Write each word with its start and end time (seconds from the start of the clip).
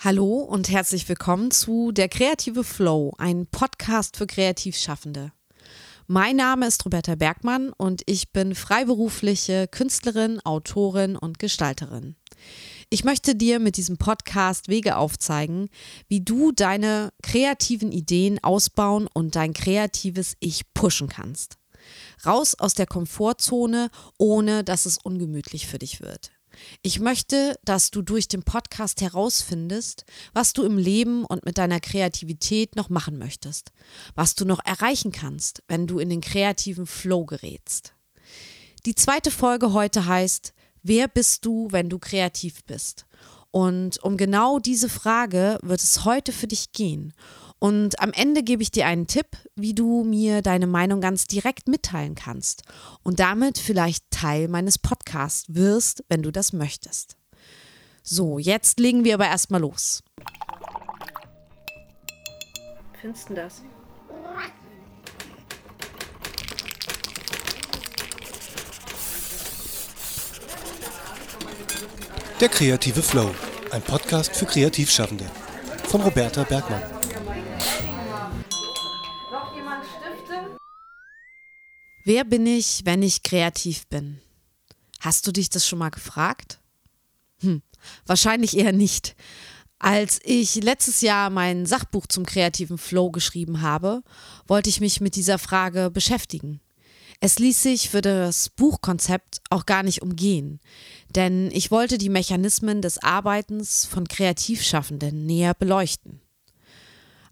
Hallo 0.00 0.36
und 0.36 0.70
herzlich 0.70 1.08
willkommen 1.08 1.50
zu 1.50 1.90
Der 1.90 2.08
kreative 2.08 2.62
Flow, 2.62 3.14
ein 3.18 3.48
Podcast 3.48 4.16
für 4.16 4.28
Kreativschaffende. 4.28 5.32
Mein 6.06 6.36
Name 6.36 6.68
ist 6.68 6.84
Roberta 6.84 7.16
Bergmann 7.16 7.72
und 7.76 8.02
ich 8.06 8.30
bin 8.30 8.54
freiberufliche 8.54 9.66
Künstlerin, 9.66 10.38
Autorin 10.44 11.16
und 11.16 11.40
Gestalterin. 11.40 12.14
Ich 12.90 13.02
möchte 13.02 13.34
dir 13.34 13.58
mit 13.58 13.76
diesem 13.76 13.98
Podcast 13.98 14.68
Wege 14.68 14.96
aufzeigen, 14.98 15.68
wie 16.06 16.20
du 16.20 16.52
deine 16.52 17.12
kreativen 17.24 17.90
Ideen 17.90 18.38
ausbauen 18.40 19.08
und 19.12 19.34
dein 19.34 19.52
kreatives 19.52 20.36
Ich 20.38 20.72
pushen 20.74 21.08
kannst. 21.08 21.58
Raus 22.24 22.54
aus 22.54 22.74
der 22.74 22.86
Komfortzone, 22.86 23.90
ohne 24.16 24.62
dass 24.62 24.86
es 24.86 24.98
ungemütlich 24.98 25.66
für 25.66 25.80
dich 25.80 26.00
wird. 26.00 26.37
Ich 26.82 27.00
möchte, 27.00 27.58
dass 27.64 27.90
du 27.90 28.02
durch 28.02 28.28
den 28.28 28.42
Podcast 28.42 29.00
herausfindest, 29.00 30.04
was 30.32 30.52
du 30.52 30.64
im 30.64 30.78
Leben 30.78 31.24
und 31.24 31.44
mit 31.44 31.58
deiner 31.58 31.80
Kreativität 31.80 32.76
noch 32.76 32.88
machen 32.88 33.18
möchtest, 33.18 33.72
was 34.14 34.34
du 34.34 34.44
noch 34.44 34.64
erreichen 34.64 35.12
kannst, 35.12 35.62
wenn 35.68 35.86
du 35.86 35.98
in 35.98 36.08
den 36.08 36.20
kreativen 36.20 36.86
Flow 36.86 37.24
gerätst. 37.24 37.94
Die 38.86 38.94
zweite 38.94 39.30
Folge 39.30 39.72
heute 39.72 40.06
heißt, 40.06 40.54
wer 40.82 41.08
bist 41.08 41.44
du, 41.44 41.68
wenn 41.70 41.88
du 41.88 41.98
kreativ 41.98 42.64
bist? 42.64 43.06
Und 43.50 44.02
um 44.02 44.16
genau 44.16 44.58
diese 44.58 44.88
Frage 44.88 45.58
wird 45.62 45.82
es 45.82 46.04
heute 46.04 46.32
für 46.32 46.46
dich 46.46 46.72
gehen. 46.72 47.14
Und 47.58 48.00
am 48.00 48.12
Ende 48.12 48.42
gebe 48.42 48.62
ich 48.62 48.70
dir 48.70 48.86
einen 48.86 49.06
Tipp, 49.06 49.26
wie 49.56 49.74
du 49.74 50.04
mir 50.04 50.42
deine 50.42 50.66
Meinung 50.66 51.00
ganz 51.00 51.26
direkt 51.26 51.68
mitteilen 51.68 52.14
kannst 52.14 52.62
und 53.02 53.18
damit 53.18 53.58
vielleicht 53.58 54.04
Teil 54.10 54.48
meines 54.48 54.78
Podcasts 54.78 55.44
wirst, 55.48 56.04
wenn 56.08 56.22
du 56.22 56.30
das 56.30 56.52
möchtest. 56.52 57.16
So, 58.02 58.38
jetzt 58.38 58.78
legen 58.78 59.04
wir 59.04 59.14
aber 59.14 59.26
erstmal 59.26 59.60
los. 59.60 60.02
Findest 63.00 63.28
du 63.28 63.34
das? 63.34 63.62
Der 72.40 72.48
kreative 72.48 73.02
Flow, 73.02 73.34
ein 73.72 73.82
Podcast 73.82 74.36
für 74.36 74.46
Kreativschaffende 74.46 75.24
von 75.88 76.00
Roberta 76.00 76.44
Bergmann. 76.44 76.97
Wer 82.08 82.24
bin 82.24 82.46
ich, 82.46 82.86
wenn 82.86 83.02
ich 83.02 83.22
kreativ 83.22 83.86
bin? 83.88 84.18
Hast 85.00 85.26
du 85.26 85.30
dich 85.30 85.50
das 85.50 85.68
schon 85.68 85.78
mal 85.78 85.90
gefragt? 85.90 86.58
Hm, 87.42 87.60
wahrscheinlich 88.06 88.56
eher 88.56 88.72
nicht. 88.72 89.14
Als 89.78 90.18
ich 90.24 90.54
letztes 90.54 91.02
Jahr 91.02 91.28
mein 91.28 91.66
Sachbuch 91.66 92.06
zum 92.06 92.24
kreativen 92.24 92.78
Flow 92.78 93.10
geschrieben 93.10 93.60
habe, 93.60 94.02
wollte 94.46 94.70
ich 94.70 94.80
mich 94.80 95.02
mit 95.02 95.16
dieser 95.16 95.38
Frage 95.38 95.90
beschäftigen. 95.90 96.62
Es 97.20 97.38
ließ 97.38 97.62
sich 97.62 97.90
für 97.90 98.00
das 98.00 98.48
Buchkonzept 98.48 99.42
auch 99.50 99.66
gar 99.66 99.82
nicht 99.82 100.00
umgehen, 100.00 100.60
denn 101.14 101.50
ich 101.50 101.70
wollte 101.70 101.98
die 101.98 102.08
Mechanismen 102.08 102.80
des 102.80 102.96
Arbeitens 103.02 103.84
von 103.84 104.08
Kreativschaffenden 104.08 105.26
näher 105.26 105.52
beleuchten. 105.52 106.22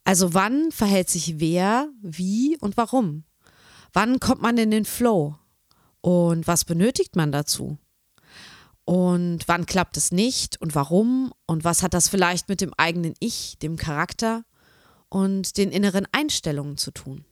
Also 0.05 0.35
wann 0.35 0.71
verhält 0.71 1.09
sich 1.09 1.41
wer, 1.41 1.89
wie 2.03 2.59
und 2.61 2.77
warum? 2.77 3.25
Wann 3.97 4.21
kommt 4.21 4.43
man 4.43 4.59
in 4.59 4.71
den 4.71 4.85
Flow? 4.85 5.37
Und 6.03 6.47
was 6.47 6.67
benötigt 6.67 7.17
man 7.17 7.33
dazu? 7.33 7.79
Und 8.85 9.49
wann 9.49 9.65
klappt 9.65 9.97
es 9.97 10.13
nicht 10.13 10.61
und 10.61 10.75
warum? 10.75 11.33
Und 11.47 11.65
was 11.65 11.83
hat 11.83 11.95
das 11.95 12.11
vielleicht 12.11 12.51
mit 12.51 12.61
dem 12.61 12.75
eigenen 12.75 13.15
Ich, 13.21 13.57
dem 13.57 13.77
Charakter 13.77 14.45
und 15.09 15.57
den 15.57 15.71
inneren 15.71 16.07
Einstellungen 16.13 16.77
zu 16.77 16.91
tun? 16.91 17.25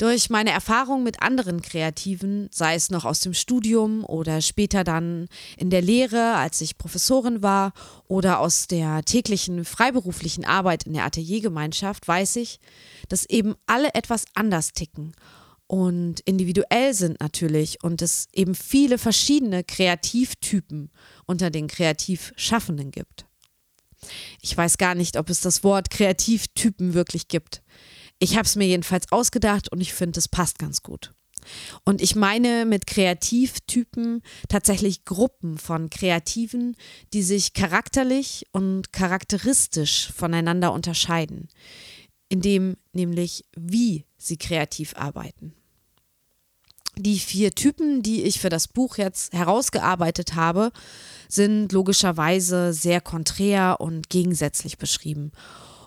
Durch 0.00 0.30
meine 0.30 0.48
Erfahrung 0.48 1.02
mit 1.02 1.20
anderen 1.20 1.60
Kreativen, 1.60 2.48
sei 2.50 2.74
es 2.74 2.88
noch 2.88 3.04
aus 3.04 3.20
dem 3.20 3.34
Studium 3.34 4.02
oder 4.02 4.40
später 4.40 4.82
dann 4.82 5.28
in 5.58 5.68
der 5.68 5.82
Lehre, 5.82 6.36
als 6.36 6.62
ich 6.62 6.78
Professorin 6.78 7.42
war, 7.42 7.74
oder 8.08 8.40
aus 8.40 8.66
der 8.66 9.04
täglichen 9.04 9.62
freiberuflichen 9.66 10.46
Arbeit 10.46 10.84
in 10.84 10.94
der 10.94 11.04
Ateliergemeinschaft, 11.04 12.08
weiß 12.08 12.36
ich, 12.36 12.60
dass 13.10 13.26
eben 13.26 13.56
alle 13.66 13.92
etwas 13.92 14.24
anders 14.32 14.72
ticken 14.72 15.12
und 15.66 16.20
individuell 16.20 16.94
sind 16.94 17.20
natürlich 17.20 17.84
und 17.84 18.00
es 18.00 18.28
eben 18.32 18.54
viele 18.54 18.96
verschiedene 18.96 19.64
Kreativtypen 19.64 20.90
unter 21.26 21.50
den 21.50 21.68
Kreativschaffenden 21.68 22.90
gibt. 22.90 23.26
Ich 24.40 24.56
weiß 24.56 24.78
gar 24.78 24.94
nicht, 24.94 25.18
ob 25.18 25.28
es 25.28 25.42
das 25.42 25.62
Wort 25.62 25.90
Kreativtypen 25.90 26.94
wirklich 26.94 27.28
gibt. 27.28 27.60
Ich 28.20 28.36
habe 28.36 28.44
es 28.44 28.54
mir 28.54 28.66
jedenfalls 28.66 29.10
ausgedacht 29.10 29.72
und 29.72 29.80
ich 29.80 29.94
finde, 29.94 30.18
es 30.18 30.28
passt 30.28 30.58
ganz 30.58 30.82
gut. 30.82 31.12
Und 31.84 32.02
ich 32.02 32.14
meine 32.14 32.66
mit 32.66 32.86
Kreativtypen 32.86 34.22
tatsächlich 34.48 35.06
Gruppen 35.06 35.56
von 35.56 35.88
Kreativen, 35.88 36.76
die 37.14 37.22
sich 37.22 37.54
charakterlich 37.54 38.46
und 38.52 38.92
charakteristisch 38.92 40.12
voneinander 40.14 40.72
unterscheiden, 40.72 41.48
indem 42.28 42.76
nämlich 42.92 43.46
wie 43.56 44.04
sie 44.18 44.36
kreativ 44.36 44.94
arbeiten. 44.96 45.54
Die 46.96 47.18
vier 47.18 47.52
Typen, 47.52 48.02
die 48.02 48.24
ich 48.24 48.40
für 48.40 48.50
das 48.50 48.68
Buch 48.68 48.98
jetzt 48.98 49.32
herausgearbeitet 49.32 50.34
habe, 50.34 50.72
sind 51.28 51.72
logischerweise 51.72 52.74
sehr 52.74 53.00
konträr 53.00 53.76
und 53.80 54.10
gegensätzlich 54.10 54.76
beschrieben. 54.76 55.32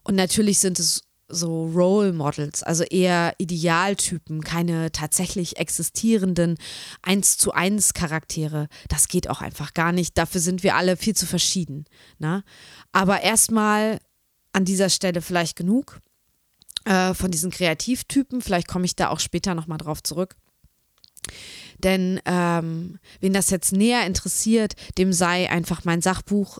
Und 0.03 0.15
natürlich 0.15 0.57
sind 0.59 0.79
es 0.79 1.03
so 1.33 1.65
Role 1.67 2.13
Models, 2.13 2.63
also 2.63 2.83
eher 2.83 3.33
Idealtypen, 3.37 4.43
keine 4.43 4.91
tatsächlich 4.91 5.57
existierenden 5.57 6.57
eins 7.01 7.37
zu 7.37 7.51
eins 7.51 7.93
Charaktere. 7.93 8.67
Das 8.89 9.07
geht 9.07 9.29
auch 9.29 9.41
einfach 9.41 9.73
gar 9.73 9.91
nicht. 9.91 10.17
Dafür 10.17 10.41
sind 10.41 10.63
wir 10.63 10.75
alle 10.75 10.97
viel 10.97 11.15
zu 11.15 11.25
verschieden. 11.25 11.85
Ne? 12.19 12.43
Aber 12.91 13.21
erstmal 13.21 13.99
an 14.53 14.65
dieser 14.65 14.89
Stelle 14.89 15.21
vielleicht 15.21 15.55
genug 15.55 15.99
äh, 16.85 17.13
von 17.13 17.31
diesen 17.31 17.51
Kreativtypen. 17.51 18.41
Vielleicht 18.41 18.67
komme 18.67 18.85
ich 18.85 18.95
da 18.95 19.09
auch 19.09 19.19
später 19.19 19.55
nochmal 19.55 19.79
drauf 19.79 20.03
zurück. 20.03 20.35
Denn 21.79 22.19
ähm, 22.25 22.99
wen 23.19 23.33
das 23.33 23.49
jetzt 23.49 23.73
näher 23.73 24.05
interessiert, 24.05 24.73
dem 24.97 25.13
sei 25.13 25.49
einfach 25.49 25.85
mein 25.85 26.01
Sachbuch 26.01 26.59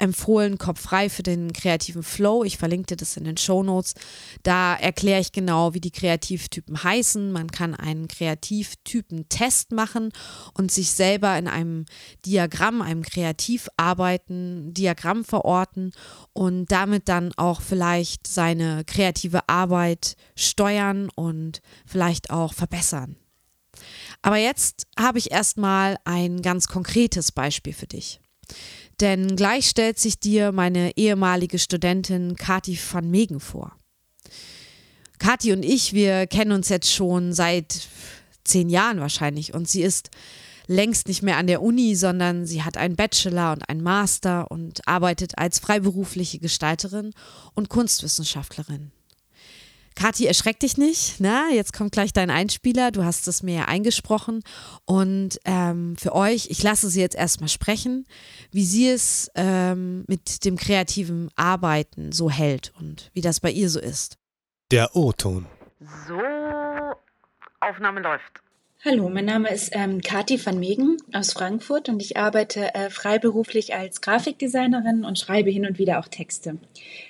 empfohlen, 0.00 0.58
Kopf 0.58 0.80
frei 0.80 1.08
für 1.08 1.22
den 1.22 1.52
kreativen 1.52 2.02
Flow. 2.02 2.42
Ich 2.44 2.56
verlinke 2.56 2.86
dir 2.86 2.96
das 2.96 3.16
in 3.16 3.24
den 3.24 3.36
Show 3.36 3.62
Notes. 3.62 3.94
Da 4.42 4.74
erkläre 4.74 5.20
ich 5.20 5.32
genau, 5.32 5.74
wie 5.74 5.80
die 5.80 5.90
Kreativtypen 5.90 6.82
heißen. 6.82 7.30
Man 7.30 7.50
kann 7.50 7.74
einen 7.74 8.08
Kreativtypen-Test 8.08 9.72
machen 9.72 10.10
und 10.54 10.72
sich 10.72 10.90
selber 10.90 11.36
in 11.38 11.48
einem 11.48 11.84
Diagramm, 12.24 12.82
einem 12.82 13.02
Kreativarbeiten, 13.02 14.72
Diagramm 14.72 15.24
verorten 15.24 15.92
und 16.32 16.72
damit 16.72 17.08
dann 17.08 17.32
auch 17.36 17.60
vielleicht 17.60 18.26
seine 18.26 18.84
kreative 18.84 19.48
Arbeit 19.48 20.16
steuern 20.34 21.10
und 21.14 21.60
vielleicht 21.86 22.30
auch 22.30 22.54
verbessern. 22.54 23.16
Aber 24.22 24.36
jetzt 24.36 24.86
habe 24.98 25.18
ich 25.18 25.30
erstmal 25.30 25.96
ein 26.04 26.42
ganz 26.42 26.68
konkretes 26.68 27.32
Beispiel 27.32 27.72
für 27.72 27.86
dich. 27.86 28.20
Denn 29.00 29.36
gleich 29.36 29.68
stellt 29.68 29.98
sich 29.98 30.18
dir 30.18 30.52
meine 30.52 30.96
ehemalige 30.96 31.58
Studentin 31.58 32.36
Kati 32.36 32.78
van 32.92 33.10
Megen 33.10 33.40
vor. 33.40 33.76
Kati 35.18 35.52
und 35.52 35.64
ich, 35.64 35.92
wir 35.92 36.26
kennen 36.26 36.52
uns 36.52 36.68
jetzt 36.68 36.92
schon 36.92 37.32
seit 37.32 37.88
zehn 38.44 38.68
Jahren 38.68 39.00
wahrscheinlich 39.00 39.54
und 39.54 39.68
sie 39.68 39.82
ist 39.82 40.10
längst 40.66 41.08
nicht 41.08 41.22
mehr 41.22 41.36
an 41.36 41.46
der 41.46 41.62
Uni, 41.62 41.96
sondern 41.96 42.46
sie 42.46 42.62
hat 42.62 42.76
einen 42.76 42.96
Bachelor 42.96 43.52
und 43.52 43.68
einen 43.68 43.82
Master 43.82 44.50
und 44.50 44.86
arbeitet 44.86 45.36
als 45.36 45.58
freiberufliche 45.58 46.38
Gestalterin 46.38 47.12
und 47.54 47.68
Kunstwissenschaftlerin. 47.68 48.92
Kathi, 50.00 50.24
erschreck 50.24 50.58
dich 50.58 50.78
nicht. 50.78 51.16
Na, 51.18 51.48
ne? 51.48 51.54
jetzt 51.54 51.74
kommt 51.74 51.92
gleich 51.92 52.14
dein 52.14 52.30
Einspieler. 52.30 52.90
Du 52.90 53.04
hast 53.04 53.28
es 53.28 53.42
mir 53.42 53.54
ja 53.54 53.64
eingesprochen. 53.66 54.42
Und 54.86 55.38
ähm, 55.44 55.94
für 55.98 56.14
euch, 56.14 56.48
ich 56.48 56.62
lasse 56.62 56.88
sie 56.88 57.02
jetzt 57.02 57.16
erstmal 57.16 57.50
sprechen, 57.50 58.06
wie 58.50 58.64
sie 58.64 58.88
es 58.88 59.30
ähm, 59.34 60.04
mit 60.08 60.46
dem 60.46 60.56
kreativen 60.56 61.30
Arbeiten 61.36 62.12
so 62.12 62.30
hält 62.30 62.72
und 62.80 63.10
wie 63.12 63.20
das 63.20 63.40
bei 63.40 63.50
ihr 63.50 63.68
so 63.68 63.78
ist. 63.78 64.16
Der 64.70 64.96
O-Ton. 64.96 65.44
So, 66.08 66.18
Aufnahme 67.60 68.00
läuft. 68.00 68.40
Hallo, 68.82 69.10
mein 69.10 69.26
Name 69.26 69.50
ist 69.50 69.72
ähm, 69.74 70.00
Kati 70.00 70.40
van 70.42 70.58
Megen 70.58 70.96
aus 71.12 71.34
Frankfurt 71.34 71.90
und 71.90 72.00
ich 72.00 72.16
arbeite 72.16 72.74
äh, 72.74 72.88
freiberuflich 72.88 73.74
als 73.74 74.00
Grafikdesignerin 74.00 75.04
und 75.04 75.18
schreibe 75.18 75.50
hin 75.50 75.66
und 75.66 75.78
wieder 75.78 75.98
auch 75.98 76.08
Texte. 76.08 76.56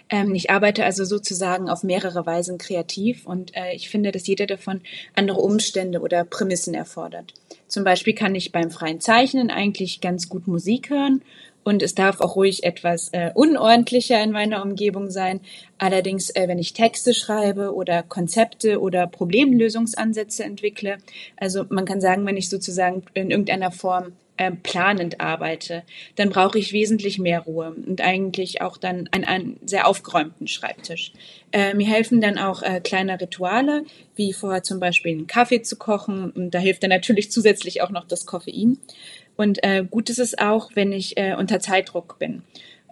Ähm, 0.09 0.35
ich 0.35 0.51
arbeite 0.51 0.85
also 0.85 1.05
sozusagen 1.05 1.71
auf 1.71 1.85
mehrere 1.85 2.27
Weisen 2.27 2.59
kreativ 2.59 3.25
und 3.25 3.57
äh, 3.57 3.73
ich 3.73 3.89
finde, 3.89 4.11
dass 4.11 4.27
jeder 4.27 4.49
davon 4.49 4.81
andere 5.15 5.39
Umstände 5.39 6.01
oder 6.01 6.25
Prämissen 6.25 6.75
erfordert. 6.75 7.35
Zum 7.69 7.85
Beispiel 7.85 8.15
kann 8.15 8.35
ich 8.35 8.51
beim 8.51 8.73
freien 8.73 9.01
Zeichnen 9.01 9.53
eigentlich 9.53 10.01
ganz 10.01 10.29
gut 10.29 10.49
Musik 10.49 10.91
hören 10.91 11.23
und 11.71 11.83
es 11.85 11.95
darf 11.95 12.21
auch 12.21 12.35
ruhig 12.35 12.65
etwas 12.65 13.11
äh, 13.13 13.31
unordentlicher 13.33 14.21
in 14.21 14.33
meiner 14.33 14.61
Umgebung 14.61 15.09
sein. 15.09 15.41
Allerdings, 15.79 16.31
äh, 16.31 16.49
wenn 16.49 16.59
ich 16.59 16.73
Texte 16.73 17.15
schreibe 17.15 17.73
oder 17.73 18.03
Konzepte 18.03 18.81
oder 18.81 19.07
Problemlösungsansätze 19.07 20.43
entwickle, 20.43 20.99
also 21.37 21.65
man 21.69 21.85
kann 21.85 22.01
sagen, 22.01 22.27
wenn 22.27 22.37
ich 22.37 22.49
sozusagen 22.49 23.05
in 23.15 23.31
irgendeiner 23.31 23.71
Form 23.71 24.15
äh, 24.37 24.51
planend 24.51 25.21
arbeite, 25.21 25.85
dann 26.17 26.31
brauche 26.31 26.59
ich 26.59 26.73
wesentlich 26.73 27.19
mehr 27.19 27.41
Ruhe 27.41 27.73
und 27.87 28.01
eigentlich 28.01 28.63
auch 28.63 28.77
dann 28.77 29.09
einen, 29.13 29.25
einen 29.25 29.61
sehr 29.65 29.87
aufgeräumten 29.87 30.49
Schreibtisch. 30.49 31.13
Äh, 31.53 31.75
mir 31.75 31.87
helfen 31.87 32.21
dann 32.21 32.39
auch 32.39 32.63
äh, 32.63 32.81
kleine 32.81 33.21
Rituale, 33.21 33.85
wie 34.17 34.33
vorher 34.33 34.63
zum 34.63 34.81
Beispiel 34.81 35.13
einen 35.13 35.27
Kaffee 35.29 35.63
zu 35.63 35.77
kochen 35.77 36.31
und 36.31 36.53
da 36.53 36.59
hilft 36.59 36.83
dann 36.83 36.91
natürlich 36.91 37.31
zusätzlich 37.31 37.83
auch 37.83 37.91
noch 37.91 38.09
das 38.09 38.27
Koffein. 38.27 38.79
Und 39.41 39.65
äh, 39.65 39.87
gut 39.91 40.11
ist 40.11 40.19
es 40.19 40.37
auch, 40.37 40.73
wenn 40.75 40.93
ich 40.93 41.17
äh, 41.17 41.35
unter 41.35 41.61
Zeitdruck 41.61 42.19
bin. 42.19 42.43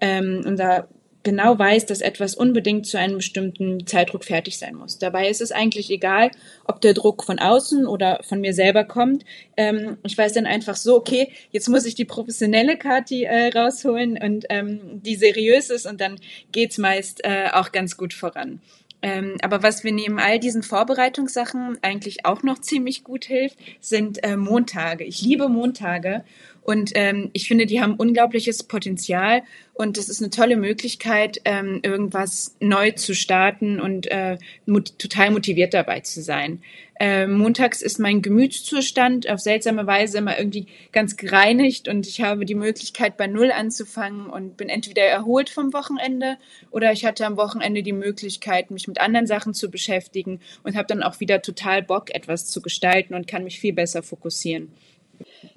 Ähm, 0.01 0.43
und 0.47 0.59
da 0.59 0.89
genau 1.23 1.59
weiß, 1.59 1.85
dass 1.85 2.01
etwas 2.01 2.35
unbedingt 2.35 2.87
zu 2.87 2.99
einem 2.99 3.17
bestimmten 3.17 3.87
Zeitdruck 3.87 4.25
fertig 4.25 4.57
sein 4.57 4.75
muss. 4.75 4.97
Dabei 4.97 5.29
ist 5.29 5.43
es 5.43 5.53
eigentlich 5.53 5.91
egal, 5.91 6.31
ob 6.65 6.81
der 6.81 6.95
Druck 6.95 7.23
von 7.23 7.39
außen 7.39 7.87
oder 7.87 8.21
von 8.23 8.41
mir 8.41 8.55
selber 8.55 8.85
kommt. 8.85 9.27
Ähm, 9.59 9.99
ich 10.07 10.17
weiß 10.17 10.33
dann 10.33 10.47
einfach 10.47 10.77
so, 10.77 10.97
okay, 10.97 11.31
jetzt 11.51 11.69
muss 11.69 11.85
ich 11.85 11.95
die 11.95 12.07
professionelle 12.07 12.79
Kati 12.79 13.25
äh, 13.25 13.49
rausholen 13.49 14.17
und 14.17 14.47
ähm, 14.49 15.03
die 15.03 15.17
seriös 15.17 15.69
ist 15.69 15.85
und 15.85 16.01
dann 16.01 16.19
geht's 16.51 16.79
meist 16.79 17.23
äh, 17.25 17.49
auch 17.53 17.73
ganz 17.73 17.99
gut 17.99 18.15
voran. 18.15 18.63
Ähm, 19.01 19.37
aber 19.43 19.63
was 19.63 19.85
wir 19.85 19.93
neben 19.93 20.19
all 20.19 20.39
diesen 20.39 20.63
Vorbereitungssachen 20.63 21.79
eigentlich 21.83 22.27
auch 22.27 22.43
noch 22.43 22.59
ziemlich 22.59 23.05
gut 23.05 23.25
hilft, 23.25 23.57
sind 23.81 24.25
äh, 24.25 24.37
Montage. 24.37 25.05
Ich 25.05 25.23
liebe 25.23 25.49
Montage 25.49 26.25
und 26.69 26.91
ähm, 26.97 27.31
ich 27.33 27.49
finde, 27.49 27.65
die 27.65 27.81
haben 27.81 27.95
unglaubliches 27.95 28.63
Potenzial 28.63 29.41
und 29.73 29.97
das 29.97 30.11
ist 30.11 30.21
eine 30.21 30.29
tolle 30.29 30.55
Möglichkeit, 30.55 31.41
ähm, 31.47 31.81
irgendwas 31.83 32.57
neu 32.61 32.91
zu 32.91 33.15
starten 33.15 33.81
und 33.81 34.07
äh, 34.09 34.37
mot 34.67 34.99
total 34.99 35.31
motiviert 35.31 35.73
dabei 35.73 36.01
zu 36.01 36.21
sein. 36.21 36.61
Äh, 37.01 37.27
montags 37.27 37.81
ist 37.81 37.99
mein 37.99 38.21
Gemütszustand 38.21 39.31
auf 39.31 39.41
seltsame 39.41 39.87
Weise 39.87 40.19
immer 40.19 40.39
irgendwie 40.39 40.67
ganz 40.93 41.17
gereinigt 41.17 41.89
und 41.89 42.07
ich 42.07 42.21
habe 42.21 42.45
die 42.45 42.55
Möglichkeit, 42.55 43.17
bei 43.17 43.29
Null 43.29 43.51
anzufangen 43.51 44.27
und 44.27 44.59
bin 44.59 44.69
entweder 44.69 45.05
erholt 45.05 45.49
vom 45.49 45.73
Wochenende 45.73 46.37
oder 46.71 46.93
ich 46.93 47.07
hatte 47.07 47.25
am 47.25 47.39
Wochenende 47.39 47.83
die 47.83 47.95
Möglichkeit, 47.95 48.71
mich 48.71 48.87
mit 48.87 49.01
anderen 49.01 49.27
Sachen 49.27 49.55
zu 49.55 49.71
beschäftigen 49.71 50.41
und 50.65 50.77
habe 50.77 50.87
dann 50.87 51.03
auch 51.03 51.19
wieder 51.19 51.41
total 51.41 51.83
Bock, 51.83 52.15
etwas 52.15 52.45
zu 52.45 52.61
gestalten 52.61 53.15
und 53.15 53.27
kann 53.27 53.45
mich 53.45 53.59
viel 53.59 53.73
besser 53.73 54.03
fokussieren. 54.03 54.71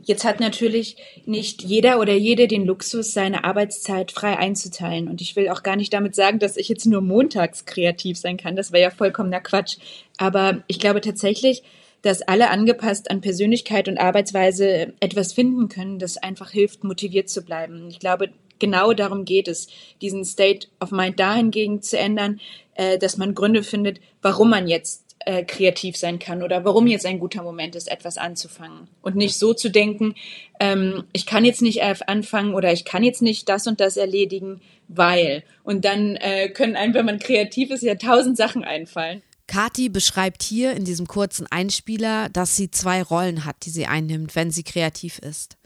Jetzt 0.03 0.23
hat 0.23 0.39
natürlich 0.39 0.97
nicht 1.25 1.61
jeder 1.61 1.99
oder 1.99 2.13
jede 2.13 2.47
den 2.47 2.65
Luxus, 2.65 3.13
seine 3.13 3.43
Arbeitszeit 3.43 4.11
frei 4.11 4.37
einzuteilen. 4.37 5.07
Und 5.07 5.21
ich 5.21 5.35
will 5.35 5.49
auch 5.49 5.63
gar 5.63 5.75
nicht 5.75 5.93
damit 5.93 6.15
sagen, 6.15 6.39
dass 6.39 6.57
ich 6.57 6.69
jetzt 6.69 6.85
nur 6.85 7.01
montags 7.01 7.65
kreativ 7.65 8.17
sein 8.17 8.37
kann. 8.37 8.55
Das 8.55 8.71
wäre 8.71 8.83
ja 8.83 8.89
vollkommener 8.89 9.41
Quatsch. 9.41 9.77
Aber 10.17 10.63
ich 10.67 10.79
glaube 10.79 11.01
tatsächlich, 11.01 11.63
dass 12.01 12.23
alle 12.23 12.49
angepasst 12.49 13.11
an 13.11 13.21
Persönlichkeit 13.21 13.87
und 13.87 13.99
Arbeitsweise 13.99 14.93
etwas 14.99 15.33
finden 15.33 15.69
können, 15.69 15.99
das 15.99 16.17
einfach 16.17 16.49
hilft, 16.49 16.83
motiviert 16.83 17.29
zu 17.29 17.43
bleiben. 17.43 17.87
Ich 17.89 17.99
glaube, 17.99 18.31
genau 18.57 18.93
darum 18.93 19.25
geht 19.25 19.47
es, 19.47 19.67
diesen 20.01 20.25
State 20.25 20.67
of 20.79 20.91
Mind 20.91 21.19
dahingegen 21.19 21.81
zu 21.81 21.97
ändern, 21.97 22.39
äh, 22.75 22.97
dass 22.97 23.17
man 23.17 23.35
Gründe 23.35 23.63
findet, 23.63 23.99
warum 24.21 24.49
man 24.49 24.67
jetzt 24.67 25.00
äh, 25.25 25.43
kreativ 25.43 25.97
sein 25.97 26.19
kann 26.19 26.43
oder 26.43 26.65
warum 26.65 26.87
jetzt 26.87 27.05
ein 27.05 27.19
guter 27.19 27.43
Moment 27.43 27.75
ist, 27.75 27.91
etwas 27.91 28.17
anzufangen. 28.17 28.87
Und 29.01 29.15
nicht 29.15 29.37
so 29.37 29.53
zu 29.53 29.69
denken, 29.69 30.15
ähm, 30.59 31.03
ich 31.13 31.25
kann 31.25 31.45
jetzt 31.45 31.61
nicht 31.61 31.83
anfangen 31.83 32.53
oder 32.53 32.71
ich 32.71 32.85
kann 32.85 33.03
jetzt 33.03 33.21
nicht 33.21 33.49
das 33.49 33.67
und 33.67 33.79
das 33.79 33.97
erledigen, 33.97 34.61
weil. 34.87 35.43
Und 35.63 35.85
dann 35.85 36.15
äh, 36.15 36.49
können 36.49 36.75
einem, 36.75 36.93
wenn 36.93 37.05
man 37.05 37.19
kreativ 37.19 37.71
ist, 37.71 37.83
ja 37.83 37.95
tausend 37.95 38.37
Sachen 38.37 38.63
einfallen. 38.63 39.21
Kati 39.47 39.89
beschreibt 39.89 40.43
hier 40.43 40.73
in 40.73 40.85
diesem 40.85 41.07
kurzen 41.07 41.45
Einspieler, 41.49 42.29
dass 42.29 42.55
sie 42.55 42.71
zwei 42.71 43.03
Rollen 43.03 43.43
hat, 43.43 43.57
die 43.65 43.69
sie 43.69 43.85
einnimmt, 43.85 44.35
wenn 44.35 44.49
sie 44.49 44.63
kreativ 44.63 45.19
ist. 45.19 45.57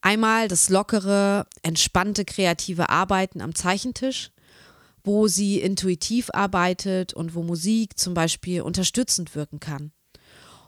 Einmal 0.00 0.48
das 0.48 0.70
lockere, 0.70 1.46
entspannte 1.62 2.24
kreative 2.24 2.88
Arbeiten 2.88 3.40
am 3.40 3.54
Zeichentisch 3.54 4.30
wo 5.04 5.28
sie 5.28 5.60
intuitiv 5.60 6.30
arbeitet 6.32 7.14
und 7.14 7.34
wo 7.34 7.42
Musik 7.42 7.98
zum 7.98 8.14
Beispiel 8.14 8.62
unterstützend 8.62 9.34
wirken 9.34 9.60
kann. 9.60 9.92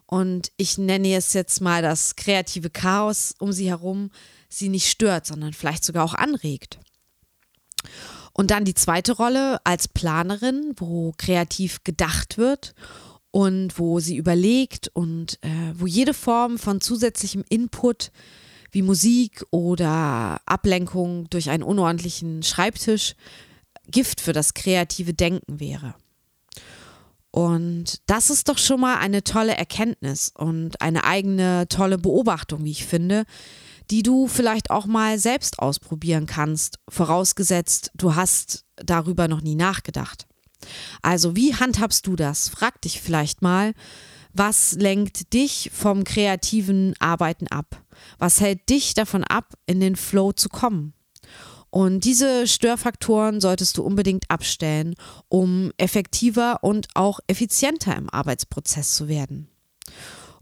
Und 0.06 0.52
ich 0.58 0.76
nenne 0.76 1.14
es 1.14 1.32
jetzt 1.32 1.60
mal 1.60 1.80
das 1.80 2.16
kreative 2.16 2.68
Chaos 2.68 3.34
um 3.38 3.52
sie 3.52 3.68
herum, 3.68 4.10
sie 4.48 4.68
nicht 4.68 4.90
stört, 4.90 5.26
sondern 5.26 5.54
vielleicht 5.54 5.84
sogar 5.84 6.04
auch 6.04 6.14
anregt. 6.14 6.78
Und 8.34 8.50
dann 8.50 8.64
die 8.64 8.74
zweite 8.74 9.12
Rolle 9.12 9.58
als 9.64 9.88
Planerin, 9.88 10.72
wo 10.76 11.14
kreativ 11.16 11.84
gedacht 11.84 12.38
wird 12.38 12.74
und 13.30 13.78
wo 13.78 14.00
sie 14.00 14.16
überlegt 14.16 14.90
und 14.92 15.38
äh, 15.42 15.72
wo 15.74 15.86
jede 15.86 16.14
Form 16.14 16.58
von 16.58 16.80
zusätzlichem 16.80 17.44
Input 17.48 18.12
wie 18.70 18.82
Musik 18.82 19.44
oder 19.50 20.40
Ablenkung 20.46 21.28
durch 21.30 21.50
einen 21.50 21.62
unordentlichen 21.62 22.42
Schreibtisch 22.42 23.14
Gift 23.92 24.20
für 24.20 24.32
das 24.32 24.54
kreative 24.54 25.14
Denken 25.14 25.60
wäre. 25.60 25.94
Und 27.30 28.02
das 28.06 28.28
ist 28.28 28.48
doch 28.48 28.58
schon 28.58 28.80
mal 28.80 28.98
eine 28.98 29.24
tolle 29.24 29.56
Erkenntnis 29.56 30.32
und 30.36 30.82
eine 30.82 31.04
eigene 31.04 31.66
tolle 31.68 31.96
Beobachtung, 31.96 32.64
wie 32.64 32.72
ich 32.72 32.84
finde, 32.84 33.24
die 33.90 34.02
du 34.02 34.26
vielleicht 34.26 34.70
auch 34.70 34.84
mal 34.84 35.18
selbst 35.18 35.58
ausprobieren 35.58 36.26
kannst, 36.26 36.78
vorausgesetzt, 36.88 37.90
du 37.94 38.14
hast 38.14 38.66
darüber 38.76 39.28
noch 39.28 39.40
nie 39.40 39.54
nachgedacht. 39.54 40.26
Also, 41.00 41.34
wie 41.34 41.54
handhabst 41.54 42.06
du 42.06 42.16
das? 42.16 42.50
Frag 42.50 42.80
dich 42.82 43.00
vielleicht 43.00 43.42
mal, 43.42 43.72
was 44.34 44.72
lenkt 44.72 45.32
dich 45.32 45.70
vom 45.72 46.04
kreativen 46.04 46.94
Arbeiten 46.98 47.48
ab? 47.48 47.82
Was 48.18 48.40
hält 48.40 48.68
dich 48.68 48.94
davon 48.94 49.24
ab, 49.24 49.54
in 49.66 49.80
den 49.80 49.96
Flow 49.96 50.32
zu 50.32 50.48
kommen? 50.48 50.94
Und 51.74 52.04
diese 52.04 52.46
Störfaktoren 52.46 53.40
solltest 53.40 53.78
du 53.78 53.82
unbedingt 53.82 54.30
abstellen, 54.30 54.94
um 55.30 55.72
effektiver 55.78 56.62
und 56.62 56.88
auch 56.92 57.18
effizienter 57.28 57.96
im 57.96 58.10
Arbeitsprozess 58.10 58.94
zu 58.94 59.08
werden. 59.08 59.48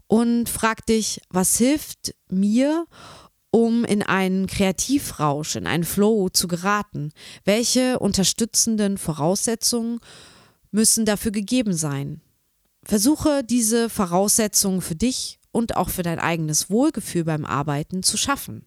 Und 0.07 0.49
frag 0.49 0.85
dich, 0.87 1.21
was 1.29 1.57
hilft 1.57 2.13
mir, 2.27 2.85
um 3.49 3.85
in 3.85 4.03
einen 4.03 4.45
Kreativrausch, 4.45 5.55
in 5.55 5.67
einen 5.67 5.85
Flow 5.85 6.27
zu 6.27 6.49
geraten? 6.49 7.13
Welche 7.45 7.99
unterstützenden 7.99 8.97
Voraussetzungen 8.97 10.01
müssen 10.71 11.05
dafür 11.05 11.31
gegeben 11.31 11.73
sein? 11.73 12.19
Versuche 12.83 13.41
diese 13.45 13.87
Voraussetzungen 13.87 14.81
für 14.81 14.95
dich 14.97 15.39
und 15.53 15.77
auch 15.77 15.87
für 15.87 16.03
dein 16.03 16.19
eigenes 16.19 16.69
Wohlgefühl 16.69 17.23
beim 17.23 17.45
Arbeiten 17.45 18.03
zu 18.03 18.17
schaffen 18.17 18.65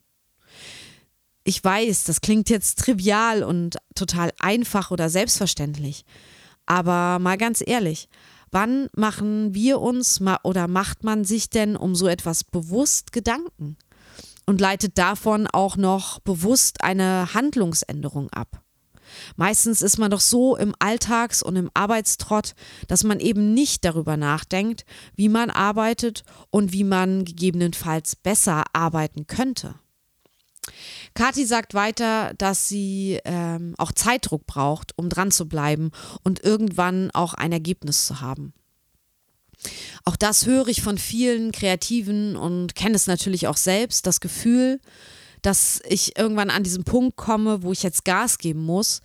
ich 1.45 1.63
weiß, 1.63 2.05
das 2.05 2.23
klingt 2.23 2.49
jetzt 2.49 2.79
trivial 2.79 3.43
und 3.43 3.77
total 3.95 4.33
einfach 4.41 4.91
oder 4.91 5.11
selbstverständlich. 5.11 6.05
Aber 6.67 7.19
mal 7.19 7.37
ganz 7.37 7.63
ehrlich, 7.65 8.09
wann 8.51 8.89
machen 8.97 9.55
wir 9.55 9.81
uns 9.81 10.21
oder 10.43 10.69
macht 10.69 11.05
man 11.05 11.25
sich 11.25 11.51
denn 11.51 11.77
um 11.77 11.95
so 11.95 12.09
etwas 12.09 12.45
bewusst 12.45 13.13
Gedanken 13.13 13.77
und 14.47 14.61
leitet 14.61 14.97
davon 14.97 15.47
auch 15.47 15.77
noch 15.77 16.19
bewusst 16.21 16.83
eine 16.83 17.35
Handlungsänderung 17.35 18.31
ab? 18.31 18.63
Meistens 19.37 19.83
ist 19.83 19.99
man 19.99 20.11
doch 20.11 20.21
so 20.21 20.57
im 20.57 20.75
Alltags- 20.79 21.43
und 21.43 21.57
im 21.57 21.71
Arbeitstrott, 21.75 22.55
dass 22.89 23.05
man 23.05 23.21
eben 23.21 23.53
nicht 23.53 23.85
darüber 23.85 24.17
nachdenkt, 24.17 24.87
wie 25.15 25.29
man 25.29 25.51
arbeitet 25.51 26.25
und 26.51 26.73
wie 26.73 26.85
man 26.85 27.27
gegebenenfalls 27.27 28.17
besser 28.17 28.65
arbeiten 28.73 29.27
könnte. 29.27 29.75
Kathi 31.15 31.47
sagt 31.47 31.75
weiter, 31.75 32.35
dass 32.39 32.69
sie 32.69 33.21
ähm, 33.25 33.75
auch 33.79 33.93
Zeitdruck 33.93 34.47
braucht, 34.47 34.93
um 34.97 35.09
dran 35.09 35.31
zu 35.31 35.49
bleiben 35.49 35.91
und 36.23 36.43
irgendwann 36.43 37.11
auch 37.13 37.35
ein 37.35 37.53
Ergebnis 37.53 38.07
zu 38.07 38.21
haben. 38.21 38.53
Auch 40.05 40.17
das 40.17 40.47
höre 40.47 40.69
ich 40.69 40.83
von 40.83 40.99
vielen 40.99 41.53
Kreativen 41.53 42.37
und 42.37 42.75
kenne 42.75 42.97
es 42.97 43.07
natürlich 43.07 43.47
auch 43.47 43.57
selbst, 43.57 44.07
das 44.07 44.21
Gefühl, 44.21 44.81
dass 45.43 45.81
ich 45.87 46.19
irgendwann 46.19 46.51
an 46.51 46.63
diesen 46.63 46.85
Punkt 46.85 47.17
komme, 47.17 47.63
wo 47.63 47.73
ich 47.73 47.83
jetzt 47.83 48.05
Gas 48.05 48.39
geben 48.39 48.65
muss, 48.65 49.01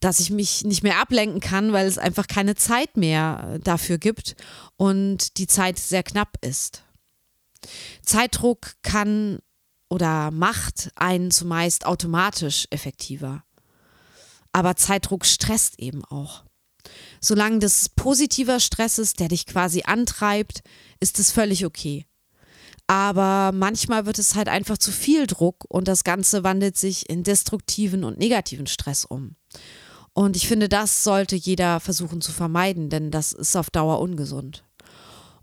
dass 0.00 0.20
ich 0.20 0.30
mich 0.30 0.64
nicht 0.64 0.82
mehr 0.82 1.00
ablenken 1.00 1.40
kann, 1.40 1.72
weil 1.72 1.86
es 1.86 1.98
einfach 1.98 2.26
keine 2.26 2.54
Zeit 2.54 2.96
mehr 2.96 3.58
dafür 3.62 3.98
gibt 3.98 4.36
und 4.76 5.38
die 5.38 5.46
Zeit 5.46 5.78
sehr 5.78 6.02
knapp 6.02 6.36
ist. 6.40 6.82
Zeitdruck 8.02 8.74
kann 8.82 9.40
oder 9.88 10.30
macht 10.30 10.90
einen 10.96 11.30
zumeist 11.30 11.86
automatisch 11.86 12.66
effektiver. 12.70 13.44
Aber 14.52 14.76
Zeitdruck 14.76 15.26
stresst 15.26 15.78
eben 15.78 16.04
auch. 16.04 16.44
Solange 17.20 17.58
das 17.58 17.88
positiver 17.88 18.60
Stress 18.60 18.98
ist, 18.98 19.20
der 19.20 19.28
dich 19.28 19.46
quasi 19.46 19.82
antreibt, 19.84 20.62
ist 21.00 21.18
es 21.18 21.32
völlig 21.32 21.66
okay. 21.66 22.06
Aber 22.86 23.50
manchmal 23.52 24.06
wird 24.06 24.18
es 24.18 24.36
halt 24.36 24.48
einfach 24.48 24.78
zu 24.78 24.92
viel 24.92 25.26
Druck 25.26 25.64
und 25.68 25.88
das 25.88 26.04
Ganze 26.04 26.44
wandelt 26.44 26.76
sich 26.76 27.08
in 27.10 27.24
destruktiven 27.24 28.04
und 28.04 28.18
negativen 28.18 28.66
Stress 28.66 29.04
um. 29.04 29.34
Und 30.12 30.36
ich 30.36 30.48
finde, 30.48 30.68
das 30.68 31.02
sollte 31.04 31.36
jeder 31.36 31.80
versuchen 31.80 32.20
zu 32.20 32.32
vermeiden, 32.32 32.88
denn 32.88 33.10
das 33.10 33.32
ist 33.32 33.56
auf 33.56 33.70
Dauer 33.70 34.00
ungesund. 34.00 34.64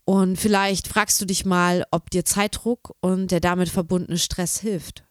Und 0.05 0.38
vielleicht 0.38 0.88
fragst 0.88 1.22
du 1.22 1.25
dich 1.25 1.45
mal, 1.45 1.86
ob 1.91 2.10
dir 2.10 2.25
Zeitdruck 2.25 2.95
und 3.00 3.31
der 3.31 3.39
damit 3.39 3.69
verbundene 3.69 4.17
Stress 4.17 4.60
hilft. 4.60 5.03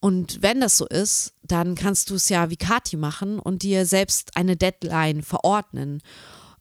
Und 0.00 0.42
wenn 0.42 0.60
das 0.60 0.76
so 0.76 0.86
ist, 0.86 1.32
dann 1.42 1.76
kannst 1.76 2.10
du 2.10 2.16
es 2.16 2.28
ja 2.28 2.50
wie 2.50 2.56
Kati 2.56 2.96
machen 2.96 3.38
und 3.38 3.62
dir 3.62 3.86
selbst 3.86 4.36
eine 4.36 4.56
Deadline 4.56 5.22
verordnen, 5.22 6.02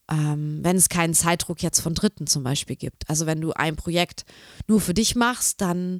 ähm, 0.09 0.59
wenn 0.61 0.77
es 0.77 0.89
keinen 0.89 1.13
Zeitdruck 1.13 1.61
jetzt 1.61 1.81
von 1.81 1.93
Dritten 1.93 2.27
zum 2.27 2.43
Beispiel 2.43 2.75
gibt. 2.75 3.09
Also 3.09 3.25
wenn 3.25 3.41
du 3.41 3.51
ein 3.51 3.75
Projekt 3.75 4.25
nur 4.67 4.79
für 4.79 4.93
dich 4.93 5.15
machst, 5.15 5.59
dann, 5.59 5.99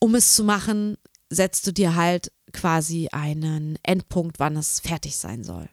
um 0.00 0.14
es 0.14 0.34
zu 0.34 0.42
machen, 0.42 0.96
setzt 1.30 1.66
du 1.66 1.72
dir 1.72 1.94
halt 1.94 2.32
quasi 2.52 3.08
einen 3.12 3.78
Endpunkt, 3.82 4.38
wann 4.38 4.56
es 4.56 4.80
fertig 4.80 5.16
sein 5.16 5.44
soll. 5.44 5.68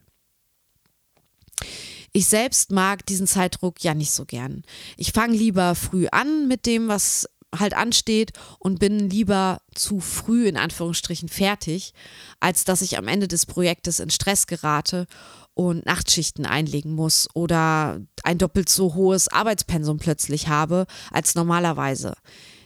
Ich 2.14 2.28
selbst 2.28 2.72
mag 2.72 3.06
diesen 3.08 3.26
Zeitdruck 3.26 3.84
ja 3.84 3.96
nicht 3.96 4.12
so 4.12 4.26
gern. 4.26 4.64
Ich 4.98 5.12
fange 5.12 5.36
lieber 5.36 5.74
früh 5.74 6.08
an 6.12 6.48
mit 6.48 6.68
dem, 6.68 6.88
was 6.88 7.28
halt 7.60 7.74
ansteht 7.74 8.34
und 8.60 8.80
bin 8.80 9.10
lieber 9.10 9.60
zu 9.74 10.00
früh 10.00 10.48
in 10.48 10.58
Anführungsstrichen 10.58 11.30
fertig, 11.30 11.94
als 12.40 12.66
dass 12.66 12.82
ich 12.82 12.98
am 12.98 13.08
Ende 13.08 13.28
des 13.28 13.46
Projektes 13.46 14.00
in 14.00 14.10
Stress 14.10 14.48
gerate 14.48 15.08
und 15.54 15.86
Nachtschichten 15.86 16.46
einlegen 16.46 16.94
muss 16.94 17.28
oder 17.34 18.02
ein 18.24 18.38
doppelt 18.38 18.70
so 18.70 18.94
hohes 18.96 19.28
Arbeitspensum 19.28 19.98
plötzlich 19.98 20.48
habe 20.48 20.86
als 21.12 21.36
normalerweise. 21.36 22.16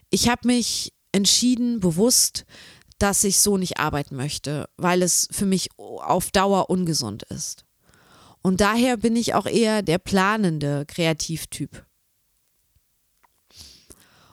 Ich 0.09 0.29
habe 0.29 0.47
mich 0.47 0.93
entschieden, 1.11 1.79
bewusst, 1.79 2.45
dass 2.99 3.23
ich 3.23 3.39
so 3.39 3.57
nicht 3.57 3.79
arbeiten 3.79 4.15
möchte, 4.15 4.69
weil 4.77 5.03
es 5.03 5.27
für 5.31 5.45
mich 5.45 5.69
auf 5.77 6.31
Dauer 6.31 6.69
ungesund 6.69 7.23
ist. 7.23 7.66
Und 8.47 8.61
daher 8.61 8.95
bin 8.95 9.17
ich 9.17 9.33
auch 9.33 9.45
eher 9.45 9.81
der 9.81 9.97
planende 9.97 10.85
Kreativtyp. 10.87 11.85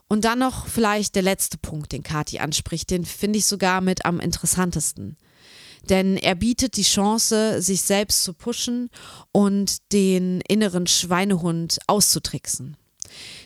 Und 0.06 0.24
dann 0.24 0.38
noch 0.38 0.68
vielleicht 0.68 1.16
der 1.16 1.22
letzte 1.22 1.58
Punkt, 1.58 1.90
den 1.90 2.04
Kati 2.04 2.38
anspricht, 2.38 2.90
den 2.90 3.04
finde 3.04 3.40
ich 3.40 3.46
sogar 3.46 3.80
mit 3.80 4.04
am 4.04 4.20
interessantesten. 4.20 5.16
Denn 5.90 6.16
er 6.16 6.36
bietet 6.36 6.76
die 6.76 6.84
Chance, 6.84 7.60
sich 7.60 7.82
selbst 7.82 8.22
zu 8.22 8.34
pushen 8.34 8.88
und 9.32 9.92
den 9.92 10.40
inneren 10.42 10.86
Schweinehund 10.86 11.80
auszutricksen. 11.88 12.76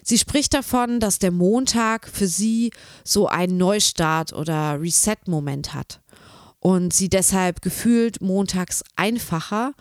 Sie 0.03 0.19
spricht 0.19 0.53
davon, 0.53 1.01
dass 1.01 1.19
der 1.19 1.31
Montag 1.31 2.11
für 2.11 2.29
sie 2.29 2.73
so 3.05 3.27
einen 3.27 3.57
Neustart 3.57 4.35
oder 4.35 4.79
Reset-Moment 4.79 5.73
hat 5.73 6.03
und 6.61 6.93
sie 6.93 7.09
deshalb 7.09 7.63
gefühlt 7.63 8.21
montags 8.21 8.85
einfacher 8.97 9.73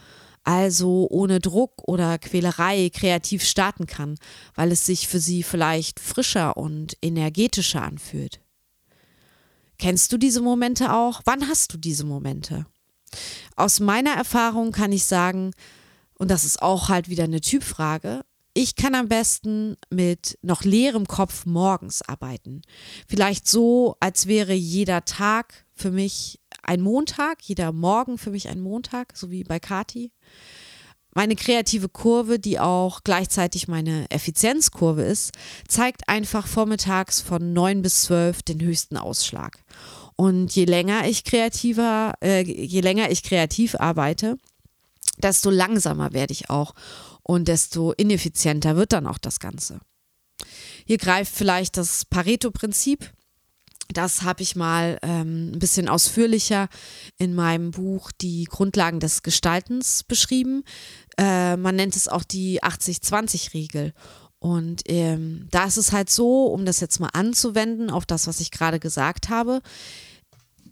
also 0.48 1.08
ohne 1.10 1.42
Druck 1.42 1.84
oder 1.88 2.18
Quälerei 2.18 2.90
kreativ 2.90 3.44
starten 3.44 3.86
kann, 3.86 4.18
weil 4.56 4.72
es 4.72 4.86
sich 4.86 5.10
für 5.10 5.20
sie 5.20 5.44
vielleicht 5.44 6.00
frischer 6.00 6.56
und 6.56 6.96
energetischer 7.02 7.82
anfühlt. 7.82 8.40
Kennst 9.78 10.14
du 10.14 10.18
diese 10.18 10.40
Momente 10.40 10.94
auch? 10.94 11.22
Wann 11.26 11.50
hast 11.50 11.74
du 11.74 11.78
diese 11.78 12.06
Momente? 12.06 12.66
Aus 13.58 13.82
meiner 13.82 14.12
Erfahrung 14.12 14.72
kann 14.72 14.94
ich 14.94 15.04
sagen, 15.04 15.52
und 16.18 16.32
das 16.32 16.46
ist 16.46 16.62
auch 16.62 16.88
halt 16.88 17.10
wieder 17.10 17.26
eine 17.26 17.42
Typfrage, 17.42 18.22
ich 18.54 18.78
kann 18.78 18.96
am 18.96 19.10
besten 19.10 19.76
mit 19.90 20.40
noch 20.42 20.64
leerem 20.64 21.08
Kopf 21.08 21.46
morgens 21.46 22.02
arbeiten. 22.02 22.62
Vielleicht 23.06 23.50
so, 23.50 23.98
als 24.00 24.28
wäre 24.28 24.54
jeder 24.54 25.04
Tag 25.04 25.67
für 25.78 25.92
mich 25.92 26.40
ein 26.64 26.82
Montag, 26.82 27.42
jeder 27.44 27.72
Morgen 27.72 28.18
für 28.18 28.32
mich 28.32 28.50
ein 28.50 28.60
Montag, 28.60 29.16
so 29.16 29.32
wie 29.32 29.44
bei 29.44 29.60
Kati. 29.60 30.12
Meine 31.14 31.36
kreative 31.36 31.90
Kurve, 31.90 32.38
die 32.38 32.60
auch 32.60 33.04
gleichzeitig 33.04 33.68
meine 33.68 34.06
Effizienzkurve 34.12 35.02
ist, 35.02 35.32
zeigt 35.68 36.08
einfach 36.10 36.46
vormittags 36.46 37.22
von 37.22 37.54
9 37.54 37.82
bis 37.82 38.02
12 38.04 38.44
den 38.44 38.62
höchsten 38.62 38.98
Ausschlag. 38.98 39.64
Und 40.16 40.54
je 40.56 40.66
länger 40.66 41.08
ich 41.08 41.24
kreativer, 41.24 42.14
äh, 42.22 42.44
je 42.44 42.82
länger 42.82 43.10
ich 43.10 43.24
kreativ 43.24 43.76
arbeite, 43.76 44.38
desto 45.18 45.50
langsamer 45.50 46.14
werde 46.14 46.34
ich 46.34 46.50
auch 46.50 46.76
und 47.24 47.48
desto 47.48 47.94
ineffizienter 47.94 48.76
wird 48.76 48.94
dann 48.94 49.08
auch 49.08 49.18
das 49.18 49.40
Ganze. 49.40 49.80
Hier 50.86 50.98
greift 50.98 51.34
vielleicht 51.34 51.78
das 51.78 52.06
Pareto-Prinzip. 52.06 53.12
Das 53.94 54.22
habe 54.24 54.44
ich 54.44 54.56
mal 54.56 55.00
ähm, 55.02 55.52
ein 55.54 55.60
bisschen 55.60 55.88
ausführlicher 55.90 56.68
in 57.18 57.34
meinem 57.36 57.72
Buch 57.72 58.12
Die 58.12 58.46
Grundlagen 58.46 59.00
des 59.00 59.24
Gestaltens 59.24 60.04
beschrieben. 60.04 60.64
Äh, 61.18 61.58
man 61.58 61.76
nennt 61.76 61.96
es 61.96 62.08
auch 62.08 62.24
die 62.24 62.62
80-20-Regel. 62.62 63.94
Und 64.40 64.84
ähm, 64.86 65.48
da 65.52 65.66
ist 65.66 65.78
es 65.78 65.92
halt 65.92 66.10
so, 66.10 66.46
um 66.46 66.66
das 66.66 66.80
jetzt 66.80 67.00
mal 67.00 67.10
anzuwenden 67.14 67.90
auf 67.90 68.06
das, 68.06 68.28
was 68.28 68.40
ich 68.40 68.52
gerade 68.52 68.80
gesagt 68.80 69.30
habe. 69.30 69.62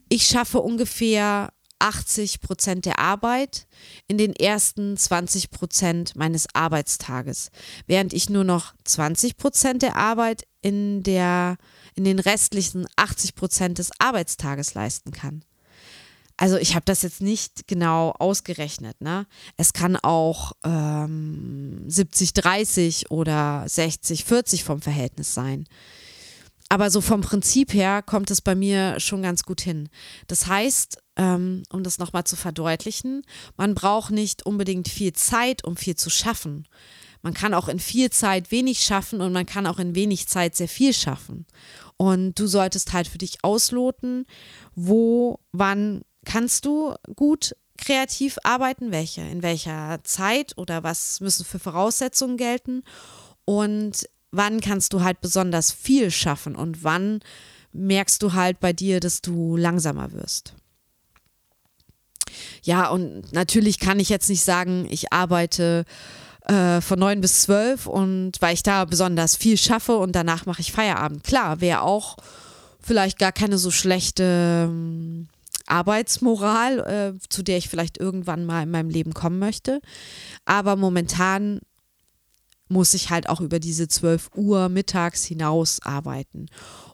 Ich 0.07 0.27
schaffe 0.27 0.59
ungefähr 0.61 1.49
80 1.79 2.41
Prozent 2.41 2.85
der 2.85 2.99
Arbeit 2.99 3.67
in 4.07 4.17
den 4.17 4.33
ersten 4.33 4.97
20 4.97 5.49
Prozent 5.49 6.15
meines 6.15 6.47
Arbeitstages, 6.53 7.49
während 7.85 8.13
ich 8.13 8.29
nur 8.29 8.43
noch 8.43 8.73
20 8.85 9.37
Prozent 9.37 9.81
der 9.81 9.95
Arbeit 9.95 10.47
in, 10.61 11.03
der, 11.03 11.57
in 11.95 12.03
den 12.03 12.19
restlichen 12.19 12.85
80 12.95 13.35
Prozent 13.35 13.77
des 13.77 13.91
Arbeitstages 13.99 14.73
leisten 14.73 15.11
kann. 15.11 15.43
Also 16.37 16.57
ich 16.57 16.75
habe 16.75 16.83
das 16.85 17.01
jetzt 17.01 17.21
nicht 17.21 17.67
genau 17.67 18.11
ausgerechnet. 18.11 18.99
Ne? 18.99 19.25
Es 19.55 19.71
kann 19.71 19.95
auch 19.95 20.51
ähm, 20.65 21.85
70-30 21.87 23.09
oder 23.09 23.63
60-40 23.65 24.63
vom 24.63 24.81
Verhältnis 24.81 25.33
sein. 25.33 25.65
Aber 26.67 26.89
so 26.89 26.99
vom 26.99 27.21
Prinzip 27.21 27.73
her 27.73 28.01
kommt 28.01 28.31
es 28.31 28.41
bei 28.41 28.55
mir 28.55 28.99
schon 28.99 29.21
ganz 29.21 29.43
gut 29.43 29.61
hin. 29.61 29.87
Das 30.27 30.47
heißt, 30.47 30.97
ähm, 31.15 31.63
um 31.71 31.83
das 31.83 31.99
nochmal 31.99 32.25
zu 32.25 32.35
verdeutlichen, 32.35 33.21
man 33.55 33.75
braucht 33.75 34.11
nicht 34.11 34.45
unbedingt 34.45 34.89
viel 34.89 35.13
Zeit, 35.13 35.63
um 35.63 35.77
viel 35.77 35.95
zu 35.95 36.09
schaffen. 36.09 36.67
Man 37.21 37.33
kann 37.33 37.53
auch 37.53 37.69
in 37.69 37.79
viel 37.79 38.09
Zeit 38.09 38.51
wenig 38.51 38.81
schaffen 38.81 39.21
und 39.21 39.31
man 39.31 39.45
kann 39.45 39.67
auch 39.67 39.79
in 39.79 39.95
wenig 39.95 40.27
Zeit 40.27 40.55
sehr 40.55 40.67
viel 40.67 40.93
schaffen. 40.93 41.45
Und 41.97 42.35
du 42.35 42.47
solltest 42.47 42.93
halt 42.93 43.07
für 43.07 43.17
dich 43.17 43.37
ausloten, 43.43 44.25
wo, 44.75 45.39
wann 45.51 46.01
kannst 46.25 46.65
du 46.65 46.95
gut 47.15 47.55
kreativ 47.77 48.37
arbeiten, 48.43 48.91
welche, 48.91 49.21
in 49.21 49.43
welcher 49.43 49.99
Zeit 50.03 50.57
oder 50.57 50.83
was 50.83 51.19
müssen 51.21 51.45
für 51.45 51.59
Voraussetzungen 51.59 52.37
gelten 52.37 52.83
und 53.45 54.09
wann 54.31 54.59
kannst 54.59 54.93
du 54.93 55.03
halt 55.03 55.21
besonders 55.21 55.71
viel 55.71 56.11
schaffen 56.11 56.55
und 56.55 56.83
wann 56.83 57.19
merkst 57.71 58.21
du 58.23 58.33
halt 58.33 58.59
bei 58.59 58.73
dir, 58.73 58.99
dass 58.99 59.21
du 59.21 59.57
langsamer 59.57 60.11
wirst. 60.13 60.53
Ja, 62.63 62.89
und 62.89 63.31
natürlich 63.31 63.79
kann 63.79 63.99
ich 63.99 64.09
jetzt 64.09 64.29
nicht 64.29 64.43
sagen, 64.43 64.87
ich 64.89 65.13
arbeite 65.13 65.85
äh, 65.87 66.24
von 66.47 66.99
neun 66.99 67.21
bis 67.21 67.41
zwölf 67.41 67.87
und 67.87 68.33
weil 68.39 68.53
ich 68.53 68.61
da 68.61 68.85
besonders 68.85 69.35
viel 69.35 69.57
schaffe 69.57 69.97
und 69.97 70.15
danach 70.15 70.45
mache 70.45 70.61
ich 70.61 70.71
Feierabend. 70.71 71.23
Klar, 71.23 71.59
wäre 71.59 71.81
auch 71.81 72.17
vielleicht 72.79 73.17
gar 73.17 73.31
keine 73.31 73.57
so 73.57 73.71
schlechte 73.71 74.67
ähm, 74.69 75.27
Arbeitsmoral, 75.65 76.79
äh, 77.15 77.27
zu 77.29 77.41
der 77.41 77.57
ich 77.57 77.69
vielleicht 77.69 77.97
irgendwann 77.97 78.45
mal 78.45 78.63
in 78.63 78.71
meinem 78.71 78.89
Leben 78.89 79.13
kommen 79.13 79.39
möchte. 79.39 79.81
Aber 80.45 80.75
momentan 80.75 81.59
muss 82.67 82.93
ich 82.93 83.09
halt 83.09 83.29
auch 83.29 83.41
über 83.41 83.59
diese 83.59 83.87
12 83.87 84.31
Uhr 84.35 84.69
mittags 84.69 85.25
hinaus 85.25 85.79
arbeiten. 85.81 86.47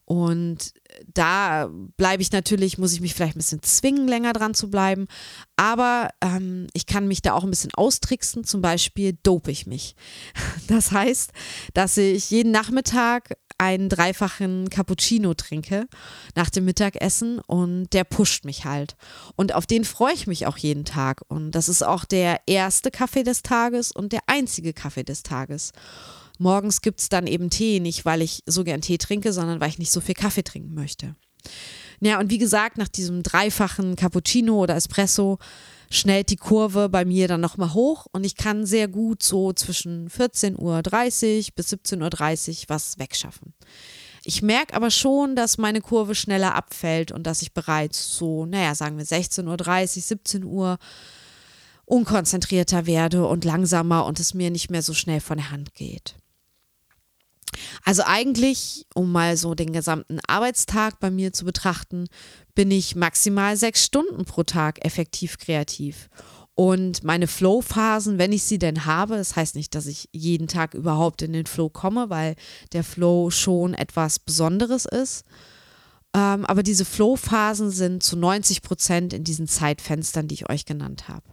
Und 0.06 0.74
da 1.14 1.70
bleibe 1.98 2.22
ich 2.22 2.32
natürlich, 2.32 2.78
muss 2.78 2.94
ich 2.94 3.02
mich 3.02 3.14
vielleicht 3.14 3.36
ein 3.36 3.40
bisschen 3.40 3.64
zwingen, 3.64 4.08
länger 4.08 4.34
dran 4.34 4.54
zu 4.54 4.70
bleiben. 4.70 5.08
Aber 5.56 6.10
ähm, 6.22 6.68
ich 6.74 6.86
kann 6.86 7.08
mich 7.08 7.22
da 7.22 7.34
auch 7.34 7.44
ein 7.44 7.50
bisschen 7.50 7.74
austricksen. 7.74 8.44
Zum 8.44 8.62
Beispiel 8.62 9.18
dope 9.24 9.52
ich 9.52 9.68
mich. 9.68 9.96
Das 10.68 10.92
heißt, 10.92 11.32
dass 11.74 11.98
ich 11.98 12.32
jeden 12.32 12.52
Nachmittag 12.52 13.36
einen 13.58 13.90
dreifachen 13.90 14.70
Cappuccino 14.70 15.34
trinke 15.34 15.88
nach 16.34 16.50
dem 16.50 16.66
Mittagessen 16.66 17.40
und 17.40 17.90
der 17.94 18.06
pusht 18.06 18.46
mich 18.46 18.66
halt. 18.66 18.96
Und 19.36 19.54
auf 19.54 19.68
den 19.68 19.84
freue 19.84 20.14
ich 20.14 20.28
mich 20.28 20.48
auch 20.48 20.58
jeden 20.58 20.86
Tag. 20.86 21.24
Und 21.28 21.52
das 21.52 21.68
ist 21.68 21.84
auch 21.84 22.06
der 22.06 22.40
erste 22.48 22.90
Kaffee 22.90 23.24
des 23.24 23.44
Tages 23.44 23.92
und 23.92 24.14
der 24.14 24.22
einzige 24.28 24.74
Kaffee 24.74 25.04
des 25.04 25.24
Tages. 25.24 25.74
Morgens 26.42 26.82
gibt 26.82 27.02
es 27.02 27.10
dann 27.10 27.28
eben 27.28 27.52
Tee, 27.52 27.80
nicht 27.80 28.04
weil 28.04 28.24
ich 28.24 28.42
so 28.48 28.64
gern 28.64 28.82
Tee 28.82 28.98
trinke, 28.98 29.32
sondern 29.32 29.62
weil 29.62 29.70
ich 29.70 29.78
nicht 29.78 29.92
so 29.92 30.02
viel 30.02 30.16
Kaffee 30.16 30.42
trinken 30.42 30.74
möchte. 30.74 30.91
Ja, 32.00 32.20
und 32.20 32.32
wie 32.32 32.38
gesagt, 32.38 32.78
nach 32.78 32.88
diesem 32.88 33.24
dreifachen 33.24 33.96
Cappuccino 33.96 34.64
oder 34.64 34.76
Espresso 34.76 35.38
schnellt 35.92 36.30
die 36.30 36.38
Kurve 36.38 36.90
bei 36.90 37.06
mir 37.06 37.28
dann 37.28 37.42
nochmal 37.42 37.74
hoch 37.74 38.08
und 38.12 38.26
ich 38.26 38.36
kann 38.36 38.66
sehr 38.66 38.88
gut 38.88 39.22
so 39.22 39.54
zwischen 39.54 40.10
14.30 40.10 40.58
Uhr 40.58 41.54
bis 41.56 41.74
17.30 41.74 42.50
Uhr 42.50 42.70
was 42.70 42.98
wegschaffen. 42.98 43.54
Ich 44.24 44.42
merke 44.42 44.74
aber 44.76 44.92
schon, 44.92 45.36
dass 45.36 45.58
meine 45.58 45.82
Kurve 45.82 46.16
schneller 46.16 46.56
abfällt 46.56 47.12
und 47.12 47.24
dass 47.26 47.42
ich 47.42 47.54
bereits 47.54 48.16
so, 48.16 48.46
naja, 48.46 48.76
sagen 48.76 48.98
wir 48.98 49.06
16.30 49.06 49.48
Uhr, 49.48 50.02
17 50.02 50.44
Uhr 50.44 50.78
unkonzentrierter 51.86 52.86
werde 52.86 53.28
und 53.28 53.44
langsamer 53.44 54.06
und 54.06 54.20
es 54.20 54.34
mir 54.34 54.50
nicht 54.50 54.70
mehr 54.70 54.82
so 54.82 54.94
schnell 54.94 55.20
von 55.20 55.38
der 55.38 55.52
Hand 55.52 55.74
geht. 55.76 56.16
Also 57.84 58.04
eigentlich, 58.06 58.86
um 58.94 59.12
mal 59.12 59.38
so 59.38 59.56
den 59.56 59.74
gesamten 59.74 60.20
Arbeitstag 60.28 61.00
bei 61.00 61.12
mir 61.12 61.34
zu 61.34 61.46
betrachten, 61.46 62.08
bin 62.56 62.72
ich 62.72 62.96
maximal 62.96 63.58
sechs 63.58 63.86
Stunden 63.86 64.26
pro 64.26 64.44
Tag 64.44 64.84
effektiv 64.86 65.38
kreativ. 65.38 66.10
Und 66.54 67.04
meine 67.04 67.28
Flow-Phasen, 67.28 68.18
wenn 68.18 68.34
ich 68.34 68.44
sie 68.44 68.60
denn 68.60 68.86
habe, 68.86 69.18
das 69.18 69.36
heißt 69.36 69.56
nicht, 69.56 69.74
dass 69.74 69.88
ich 69.88 70.10
jeden 70.12 70.48
Tag 70.48 70.74
überhaupt 70.74 71.22
in 71.22 71.34
den 71.34 71.46
Flow 71.46 71.70
komme, 71.70 72.10
weil 72.10 72.36
der 72.74 72.84
Flow 72.84 73.32
schon 73.32 73.74
etwas 73.74 74.20
Besonderes 74.20 74.86
ist. 74.86 75.24
Ähm, 76.14 76.46
aber 76.46 76.62
diese 76.62 76.86
Flow-Phasen 76.86 77.72
sind 77.72 78.04
zu 78.04 78.18
90 78.18 78.62
Prozent 78.62 79.14
in 79.14 79.24
diesen 79.24 79.48
Zeitfenstern, 79.48 80.28
die 80.28 80.36
ich 80.36 80.50
euch 80.50 80.66
genannt 80.66 81.08
habe. 81.08 81.24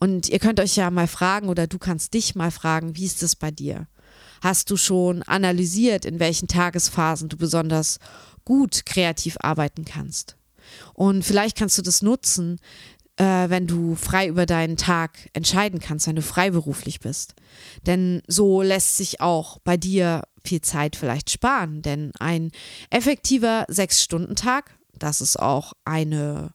Und 0.00 0.28
ihr 0.28 0.38
könnt 0.38 0.60
euch 0.60 0.76
ja 0.76 0.90
mal 0.90 1.08
fragen 1.08 1.48
oder 1.48 1.66
du 1.66 1.78
kannst 1.78 2.14
dich 2.14 2.34
mal 2.34 2.50
fragen, 2.50 2.96
wie 2.96 3.04
ist 3.04 3.22
es 3.22 3.36
bei 3.36 3.50
dir? 3.50 3.86
Hast 4.40 4.70
du 4.70 4.76
schon 4.76 5.22
analysiert, 5.22 6.04
in 6.04 6.20
welchen 6.20 6.48
Tagesphasen 6.48 7.28
du 7.28 7.36
besonders 7.36 7.98
gut 8.44 8.86
kreativ 8.86 9.36
arbeiten 9.40 9.84
kannst? 9.84 10.36
Und 10.94 11.24
vielleicht 11.24 11.56
kannst 11.56 11.78
du 11.78 11.82
das 11.82 12.02
nutzen, 12.02 12.60
äh, 13.16 13.50
wenn 13.50 13.66
du 13.66 13.94
frei 13.94 14.28
über 14.28 14.46
deinen 14.46 14.76
Tag 14.76 15.28
entscheiden 15.32 15.80
kannst, 15.80 16.06
wenn 16.06 16.16
du 16.16 16.22
freiberuflich 16.22 17.00
bist. 17.00 17.34
Denn 17.86 18.22
so 18.26 18.62
lässt 18.62 18.96
sich 18.96 19.20
auch 19.20 19.58
bei 19.58 19.76
dir 19.76 20.22
viel 20.44 20.60
Zeit 20.60 20.96
vielleicht 20.96 21.30
sparen. 21.30 21.82
Denn 21.82 22.12
ein 22.18 22.52
effektiver 22.90 23.64
Sechs-Stunden-Tag, 23.68 24.70
das 24.98 25.20
ist 25.20 25.38
auch 25.38 25.72
eine, 25.84 26.52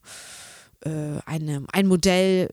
äh, 0.82 1.20
eine, 1.26 1.66
ein 1.72 1.88
Modell, 1.88 2.50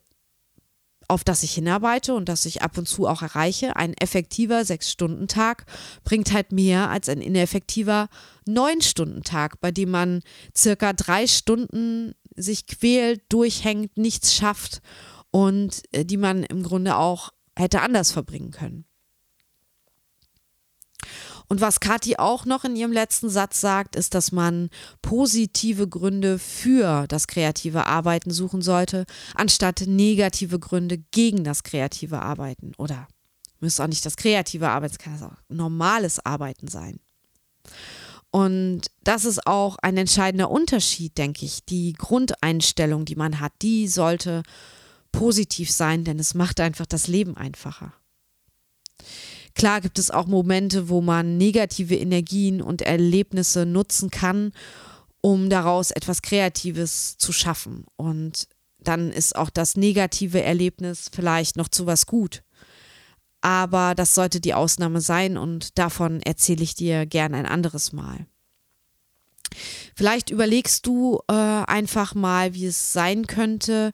auf 1.10 1.24
das 1.24 1.42
ich 1.42 1.52
hinarbeite 1.52 2.14
und 2.14 2.28
das 2.28 2.46
ich 2.46 2.62
ab 2.62 2.78
und 2.78 2.86
zu 2.86 3.06
auch 3.06 3.22
erreiche. 3.22 3.76
Ein 3.76 3.94
effektiver 3.94 4.64
Sechs-Stunden-Tag 4.64 5.66
bringt 6.04 6.32
halt 6.32 6.52
mehr 6.52 6.88
als 6.88 7.08
ein 7.08 7.20
ineffektiver 7.20 8.08
Neun-Stunden-Tag, 8.46 9.60
bei 9.60 9.70
dem 9.72 9.90
man 9.90 10.22
circa 10.56 10.92
drei 10.92 11.26
Stunden 11.26 12.14
sich 12.36 12.66
quält, 12.66 13.22
durchhängt, 13.28 13.98
nichts 13.98 14.34
schafft 14.34 14.80
und 15.30 15.82
äh, 15.92 16.04
die 16.04 16.16
man 16.16 16.44
im 16.44 16.62
Grunde 16.62 16.96
auch 16.96 17.30
hätte 17.56 17.82
anders 17.82 18.12
verbringen 18.12 18.52
können. 18.52 18.84
Und 21.50 21.60
was 21.60 21.80
Kathi 21.80 22.14
auch 22.16 22.44
noch 22.44 22.64
in 22.64 22.76
ihrem 22.76 22.92
letzten 22.92 23.28
Satz 23.28 23.60
sagt, 23.60 23.96
ist, 23.96 24.14
dass 24.14 24.30
man 24.30 24.70
positive 25.02 25.88
Gründe 25.88 26.38
für 26.38 27.08
das 27.08 27.26
kreative 27.26 27.86
Arbeiten 27.86 28.30
suchen 28.30 28.62
sollte, 28.62 29.04
anstatt 29.34 29.82
negative 29.84 30.60
Gründe 30.60 30.98
gegen 31.10 31.42
das 31.42 31.64
kreative 31.64 32.22
Arbeiten. 32.22 32.70
Oder 32.78 33.08
müsste 33.58 33.82
auch 33.82 33.88
nicht 33.88 34.06
das 34.06 34.16
kreative 34.16 34.68
Arbeiten, 34.68 34.92
es 34.92 34.98
kann 35.00 35.20
auch 35.24 35.32
normales 35.48 36.24
Arbeiten 36.24 36.68
sein. 36.68 37.00
Und 38.30 38.82
das 39.02 39.24
ist 39.24 39.44
auch 39.48 39.76
ein 39.82 39.96
entscheidender 39.96 40.52
Unterschied, 40.52 41.18
denke 41.18 41.44
ich. 41.44 41.64
Die 41.64 41.94
Grundeinstellung, 41.94 43.04
die 43.04 43.16
man 43.16 43.40
hat, 43.40 43.54
die 43.62 43.88
sollte 43.88 44.44
positiv 45.10 45.72
sein, 45.72 46.04
denn 46.04 46.20
es 46.20 46.34
macht 46.34 46.60
einfach 46.60 46.86
das 46.86 47.08
Leben 47.08 47.36
einfacher. 47.36 47.92
Klar 49.54 49.80
gibt 49.80 49.98
es 49.98 50.10
auch 50.10 50.26
Momente, 50.26 50.88
wo 50.88 51.00
man 51.00 51.36
negative 51.36 51.96
Energien 51.96 52.62
und 52.62 52.82
Erlebnisse 52.82 53.66
nutzen 53.66 54.10
kann, 54.10 54.52
um 55.20 55.50
daraus 55.50 55.90
etwas 55.90 56.22
Kreatives 56.22 57.18
zu 57.18 57.32
schaffen. 57.32 57.84
Und 57.96 58.48
dann 58.78 59.10
ist 59.10 59.36
auch 59.36 59.50
das 59.50 59.76
negative 59.76 60.42
Erlebnis 60.42 61.10
vielleicht 61.12 61.56
noch 61.56 61.68
zu 61.68 61.86
was 61.86 62.06
gut. 62.06 62.42
Aber 63.42 63.94
das 63.94 64.14
sollte 64.14 64.40
die 64.40 64.54
Ausnahme 64.54 65.00
sein 65.00 65.36
und 65.36 65.78
davon 65.78 66.20
erzähle 66.20 66.62
ich 66.62 66.74
dir 66.74 67.06
gern 67.06 67.34
ein 67.34 67.46
anderes 67.46 67.92
Mal. 67.92 68.26
Vielleicht 69.96 70.30
überlegst 70.30 70.86
du 70.86 71.20
äh, 71.28 71.32
einfach 71.32 72.14
mal, 72.14 72.54
wie 72.54 72.66
es 72.66 72.92
sein 72.92 73.26
könnte, 73.26 73.92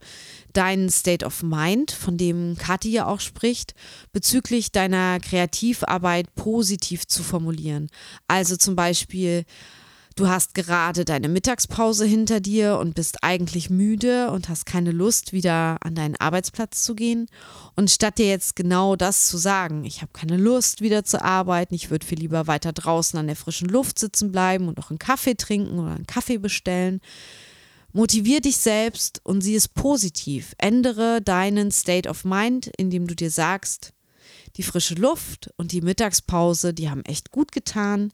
deinen 0.56 0.90
State 0.90 1.24
of 1.24 1.42
Mind, 1.42 1.90
von 1.90 2.16
dem 2.16 2.56
Kathi 2.56 2.90
ja 2.90 3.06
auch 3.06 3.20
spricht, 3.20 3.74
bezüglich 4.12 4.72
deiner 4.72 5.20
Kreativarbeit 5.20 6.34
positiv 6.34 7.06
zu 7.06 7.22
formulieren. 7.22 7.88
Also 8.28 8.56
zum 8.56 8.76
Beispiel, 8.76 9.44
Du 10.18 10.28
hast 10.28 10.54
gerade 10.54 11.04
deine 11.04 11.28
Mittagspause 11.28 12.06
hinter 12.06 12.40
dir 12.40 12.78
und 12.78 12.94
bist 12.94 13.22
eigentlich 13.22 13.68
müde 13.68 14.30
und 14.30 14.48
hast 14.48 14.64
keine 14.64 14.90
Lust, 14.90 15.34
wieder 15.34 15.76
an 15.82 15.94
deinen 15.94 16.16
Arbeitsplatz 16.16 16.84
zu 16.84 16.94
gehen. 16.94 17.26
Und 17.74 17.90
statt 17.90 18.16
dir 18.16 18.26
jetzt 18.26 18.56
genau 18.56 18.96
das 18.96 19.26
zu 19.26 19.36
sagen, 19.36 19.84
ich 19.84 20.00
habe 20.00 20.12
keine 20.14 20.38
Lust, 20.38 20.80
wieder 20.80 21.04
zu 21.04 21.22
arbeiten, 21.22 21.74
ich 21.74 21.90
würde 21.90 22.06
viel 22.06 22.18
lieber 22.18 22.46
weiter 22.46 22.72
draußen 22.72 23.18
an 23.18 23.26
der 23.26 23.36
frischen 23.36 23.68
Luft 23.68 23.98
sitzen 23.98 24.32
bleiben 24.32 24.68
und 24.68 24.78
noch 24.78 24.88
einen 24.88 24.98
Kaffee 24.98 25.34
trinken 25.34 25.78
oder 25.78 25.96
einen 25.96 26.06
Kaffee 26.06 26.38
bestellen, 26.38 27.02
Motivier 27.96 28.42
dich 28.42 28.58
selbst 28.58 29.22
und 29.24 29.40
sieh 29.40 29.54
es 29.54 29.68
positiv. 29.68 30.54
Ändere 30.58 31.22
deinen 31.22 31.70
State 31.70 32.06
of 32.06 32.26
Mind, 32.26 32.70
indem 32.76 33.06
du 33.06 33.16
dir 33.16 33.30
sagst, 33.30 33.94
die 34.56 34.62
frische 34.62 34.96
Luft 34.96 35.48
und 35.56 35.72
die 35.72 35.80
Mittagspause, 35.80 36.74
die 36.74 36.90
haben 36.90 37.06
echt 37.06 37.30
gut 37.30 37.52
getan. 37.52 38.12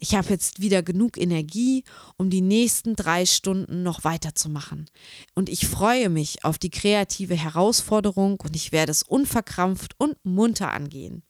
Ich 0.00 0.16
habe 0.16 0.30
jetzt 0.30 0.60
wieder 0.60 0.82
genug 0.82 1.16
Energie, 1.16 1.84
um 2.16 2.28
die 2.28 2.40
nächsten 2.40 2.96
drei 2.96 3.24
Stunden 3.24 3.84
noch 3.84 4.02
weiterzumachen. 4.02 4.90
Und 5.36 5.48
ich 5.48 5.68
freue 5.68 6.08
mich 6.08 6.44
auf 6.44 6.58
die 6.58 6.70
kreative 6.70 7.36
Herausforderung 7.36 8.40
und 8.40 8.56
ich 8.56 8.72
werde 8.72 8.90
es 8.90 9.04
unverkrampft 9.04 9.94
und 9.96 10.16
munter 10.24 10.72
angehen. 10.72 11.22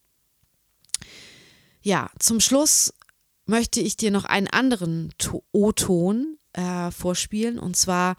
Ja, 1.83 2.11
zum 2.19 2.41
Schluss 2.41 2.95
möchte 3.45 3.83
ich 3.83 3.99
dir 3.99 4.11
noch 4.11 4.25
einen 4.25 4.49
anderen 4.49 5.13
O-Ton 5.53 6.39
äh, 6.53 6.91
vorspielen 6.91 7.59
und 7.59 7.77
zwar 7.77 8.17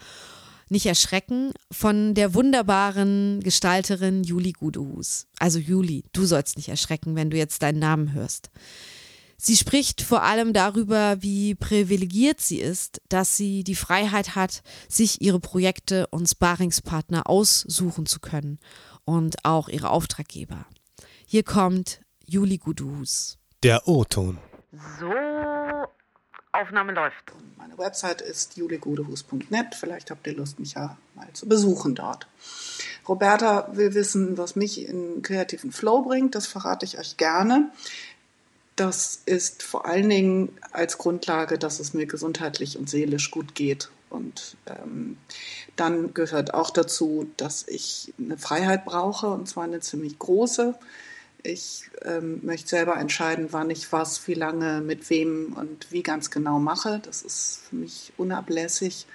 nicht 0.72 0.86
erschrecken, 0.86 1.52
von 1.70 2.14
der 2.14 2.34
wunderbaren 2.34 3.40
Gestalterin 3.40 4.24
Juli 4.24 4.52
Gudehus. 4.52 5.26
Also 5.38 5.58
Juli, 5.58 6.04
du 6.12 6.24
sollst 6.24 6.56
nicht 6.56 6.68
erschrecken, 6.68 7.14
wenn 7.14 7.30
du 7.30 7.36
jetzt 7.36 7.62
deinen 7.62 7.78
Namen 7.78 8.12
hörst. 8.14 8.50
Sie 9.36 9.56
spricht 9.56 10.02
vor 10.02 10.22
allem 10.22 10.52
darüber, 10.52 11.20
wie 11.20 11.54
privilegiert 11.54 12.40
sie 12.40 12.60
ist, 12.60 13.02
dass 13.08 13.36
sie 13.36 13.64
die 13.64 13.74
Freiheit 13.74 14.36
hat, 14.36 14.62
sich 14.88 15.20
ihre 15.20 15.40
Projekte 15.40 16.06
und 16.06 16.28
Sparingspartner 16.28 17.28
aussuchen 17.28 18.06
zu 18.06 18.20
können 18.20 18.58
und 19.04 19.44
auch 19.44 19.68
ihre 19.68 19.90
Auftraggeber. 19.90 20.64
Hier 21.26 21.42
kommt 21.42 22.00
Juli 22.24 22.58
Gudus. 22.58 23.36
Der 23.62 23.88
O-Ton. 23.88 24.38
So 25.00 25.10
Aufnahme 26.52 26.92
läuft. 26.92 27.32
Meine 27.56 27.78
Website 27.78 28.20
ist 28.20 28.56
juligudehus.net. 28.56 29.74
Vielleicht 29.74 30.10
habt 30.10 30.26
ihr 30.26 30.34
Lust, 30.34 30.60
mich 30.60 30.74
ja 30.74 30.98
mal 31.14 31.28
zu 31.32 31.48
besuchen 31.48 31.94
dort. 31.94 32.26
Roberta 33.08 33.74
will 33.74 33.94
wissen, 33.94 34.36
was 34.36 34.54
mich 34.54 34.86
in 34.86 35.22
kreativen 35.22 35.72
Flow 35.72 36.02
bringt. 36.02 36.34
Das 36.34 36.46
verrate 36.46 36.84
ich 36.84 36.98
euch 36.98 37.16
gerne. 37.16 37.70
Das 38.76 39.22
ist 39.26 39.62
vor 39.62 39.86
allen 39.86 40.08
Dingen 40.08 40.58
als 40.72 40.98
Grundlage, 40.98 41.58
dass 41.58 41.80
es 41.80 41.94
mir 41.94 42.06
gesundheitlich 42.06 42.78
und 42.78 42.88
seelisch 42.88 43.30
gut 43.30 43.54
geht. 43.54 43.90
Und 44.10 44.56
ähm, 44.66 45.16
dann 45.76 46.12
gehört 46.12 46.52
auch 46.52 46.70
dazu, 46.70 47.30
dass 47.38 47.66
ich 47.66 48.12
eine 48.18 48.36
Freiheit 48.36 48.84
brauche, 48.84 49.28
und 49.28 49.48
zwar 49.48 49.64
eine 49.64 49.80
ziemlich 49.80 50.18
große. 50.18 50.74
Ich 51.44 51.90
ähm, 52.02 52.40
möchte 52.44 52.68
selber 52.68 52.96
entscheiden, 52.96 53.48
wann 53.50 53.70
ich 53.70 53.90
was, 53.90 54.26
wie 54.28 54.34
lange, 54.34 54.80
mit 54.80 55.10
wem 55.10 55.54
und 55.54 55.90
wie 55.90 56.02
ganz 56.02 56.30
genau 56.30 56.60
mache. 56.60 57.00
Das 57.04 57.22
ist 57.22 57.62
für 57.68 57.76
mich 57.76 58.12
unablässig. 58.16 59.06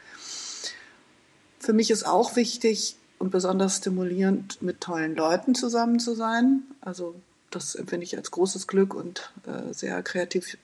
Für 1.59 1.73
mich 1.73 1.89
ist 1.89 2.05
auch 2.05 2.35
wichtig 2.35 2.97
und 3.17 3.31
besonders 3.31 3.77
stimulierend, 3.77 4.61
mit 4.61 4.81
tollen 4.81 5.15
Leuten 5.15 5.55
zusammen 5.55 5.99
zu 5.99 6.15
sein. 6.15 6.63
Also 6.81 7.15
das 7.49 7.75
empfinde 7.75 8.03
ich 8.03 8.17
als 8.17 8.31
großes 8.31 8.67
Glück 8.67 8.93
und 8.93 9.31
äh, 9.45 9.73
sehr 9.73 10.03
kreativ, 10.03 10.57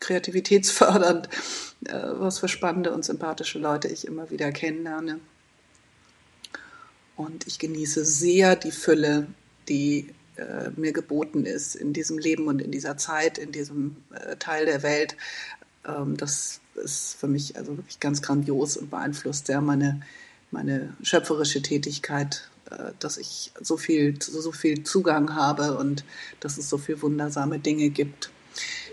kreativitätsfördernd, 0.00 1.28
äh, 1.84 1.92
was 1.92 2.38
für 2.38 2.48
spannende 2.48 2.92
und 2.92 3.04
sympathische 3.04 3.58
Leute 3.58 3.88
ich 3.88 4.06
immer 4.06 4.30
wieder 4.30 4.50
kennenlerne. 4.50 5.20
Und 7.16 7.46
ich 7.46 7.58
genieße 7.58 8.04
sehr 8.04 8.56
die 8.56 8.72
Fülle, 8.72 9.26
die 9.68 10.12
äh, 10.36 10.70
mir 10.76 10.92
geboten 10.92 11.44
ist 11.44 11.74
in 11.74 11.92
diesem 11.92 12.18
Leben 12.18 12.46
und 12.48 12.60
in 12.60 12.70
dieser 12.70 12.96
Zeit, 12.96 13.38
in 13.38 13.52
diesem 13.52 13.96
äh, 14.12 14.36
Teil 14.36 14.66
der 14.66 14.82
Welt. 14.82 15.16
Ähm, 15.86 16.16
das 16.16 16.60
ist 16.74 17.16
für 17.18 17.28
mich 17.28 17.56
also 17.56 17.76
wirklich 17.76 18.00
ganz 18.00 18.22
grandios 18.22 18.76
und 18.76 18.90
beeinflusst 18.90 19.46
sehr 19.46 19.60
meine, 19.60 20.00
meine 20.50 20.94
schöpferische 21.02 21.62
Tätigkeit, 21.62 22.48
äh, 22.70 22.92
dass 22.98 23.18
ich 23.18 23.52
so 23.60 23.76
viel, 23.76 24.20
so 24.20 24.52
viel 24.52 24.84
Zugang 24.84 25.34
habe 25.34 25.76
und 25.76 26.04
dass 26.40 26.58
es 26.58 26.68
so 26.68 26.78
viele 26.78 27.02
wundersame 27.02 27.58
Dinge 27.58 27.90
gibt. 27.90 28.30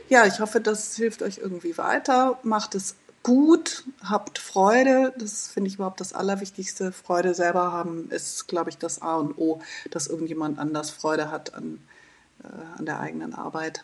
ja, 0.10 0.26
ich 0.26 0.40
hoffe, 0.40 0.60
das 0.60 0.96
hilft 0.96 1.22
euch 1.22 1.38
irgendwie 1.38 1.78
weiter. 1.78 2.40
Macht 2.44 2.76
es 2.76 2.96
gut, 3.24 3.84
habt 4.04 4.40
Freude. 4.40 5.14
Das 5.18 5.48
finde 5.48 5.70
ich 5.70 5.76
überhaupt 5.76 6.00
das 6.00 6.14
Allerwichtigste. 6.14 6.92
Freude 6.92 7.34
selber 7.34 7.72
haben 7.72 8.10
ist, 8.10 8.48
glaube 8.48 8.70
ich, 8.70 8.78
das 8.78 9.02
A 9.02 9.16
und 9.18 9.38
O, 9.38 9.62
dass 9.92 10.08
irgendjemand 10.08 10.60
anders 10.60 10.90
Freude 10.90 11.32
hat 11.32 11.54
an, 11.54 11.80
äh, 12.44 12.78
an 12.78 12.86
der 12.86 13.00
eigenen 13.00 13.34
Arbeit. 13.34 13.84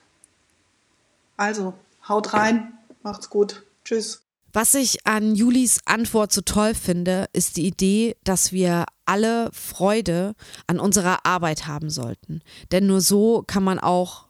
Also, 1.38 1.74
haut 2.08 2.34
rein, 2.34 2.78
macht's 3.04 3.30
gut. 3.30 3.64
Tschüss. 3.84 4.22
Was 4.54 4.74
ich 4.74 5.06
an 5.06 5.36
Julis 5.36 5.82
Antwort 5.84 6.32
so 6.32 6.40
toll 6.40 6.76
finde, 6.76 7.26
ist 7.34 7.58
die 7.58 7.68
Idee, 7.68 8.16
dass 8.24 8.54
wir 8.54 8.86
alle 9.06 9.50
Freude 9.52 10.34
an 10.66 10.80
unserer 10.80 11.26
Arbeit 11.26 11.68
haben 11.68 11.90
sollten. 11.90 12.42
Denn 12.72 12.88
nur 12.88 13.02
so 13.02 13.44
kann 13.46 13.66
man 13.66 13.80
auch 13.80 14.28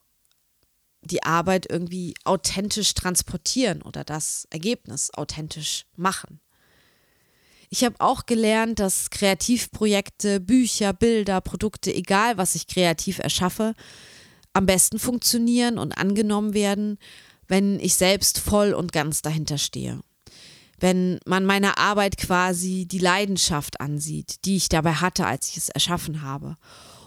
die 1.06 1.24
Arbeit 1.24 1.68
irgendwie 1.70 2.14
authentisch 2.24 2.94
transportieren 2.94 3.82
oder 3.82 4.04
das 4.04 4.48
Ergebnis 4.50 5.12
authentisch 5.14 5.86
machen. 5.96 6.40
Ich 7.70 7.84
habe 7.84 7.96
auch 8.00 8.26
gelernt, 8.26 8.80
dass 8.80 9.10
Kreativprojekte, 9.10 10.40
Bücher, 10.40 10.94
Bilder, 10.94 11.42
Produkte, 11.42 11.94
egal 11.94 12.38
was 12.38 12.56
ich 12.56 12.68
kreativ 12.68 13.20
erschaffe, 13.20 13.74
am 14.54 14.66
besten 14.66 15.00
funktionieren 15.00 15.78
und 15.78 15.98
angenommen 15.98 16.54
werden, 16.54 16.98
wenn 17.48 17.80
ich 17.80 17.96
selbst 17.96 18.40
voll 18.40 18.74
und 18.74 18.92
ganz 18.92 19.22
dahinter 19.22 19.58
stehe 19.58 20.00
wenn 20.80 21.20
man 21.26 21.46
meiner 21.46 21.78
Arbeit 21.78 22.18
quasi 22.18 22.86
die 22.86 23.00
Leidenschaft 23.00 23.80
ansieht, 23.80 24.46
die 24.46 24.58
ich 24.58 24.70
dabei 24.70 24.94
hatte, 24.94 25.26
als 25.26 25.50
ich 25.50 25.58
es 25.58 25.70
erschaffen 25.70 26.22
habe. 26.22 26.58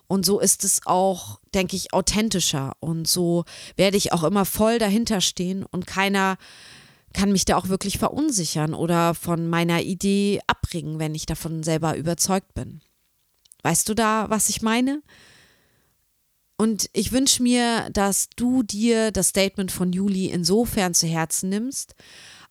Und 0.08 0.24
so 0.24 0.40
ist 0.40 0.64
es 0.64 0.80
auch, 0.86 1.38
denke 1.54 1.76
ich, 1.76 1.92
authentischer. 1.92 2.72
Und 2.80 3.06
so 3.06 3.44
werde 3.76 3.96
ich 3.96 4.12
auch 4.12 4.24
immer 4.24 4.44
voll 4.44 4.78
dahinter 4.78 5.20
stehen 5.20 5.64
und 5.64 5.86
keiner 5.86 6.38
kann 7.12 7.32
mich 7.32 7.44
da 7.44 7.56
auch 7.56 7.68
wirklich 7.68 7.98
verunsichern 7.98 8.74
oder 8.74 9.14
von 9.14 9.48
meiner 9.48 9.82
Idee 9.82 10.40
abbringen, 10.46 10.98
wenn 10.98 11.14
ich 11.14 11.26
davon 11.26 11.62
selber 11.62 11.96
überzeugt 11.96 12.54
bin. 12.54 12.80
Weißt 13.62 13.88
du 13.88 13.94
da, 13.94 14.28
was 14.30 14.48
ich 14.48 14.62
meine? 14.62 15.02
Und 16.56 16.90
ich 16.92 17.12
wünsche 17.12 17.42
mir, 17.42 17.88
dass 17.90 18.28
du 18.36 18.62
dir 18.62 19.12
das 19.12 19.28
Statement 19.28 19.70
von 19.70 19.92
Juli 19.92 20.26
insofern 20.26 20.92
zu 20.92 21.06
Herzen 21.06 21.48
nimmst, 21.48 21.94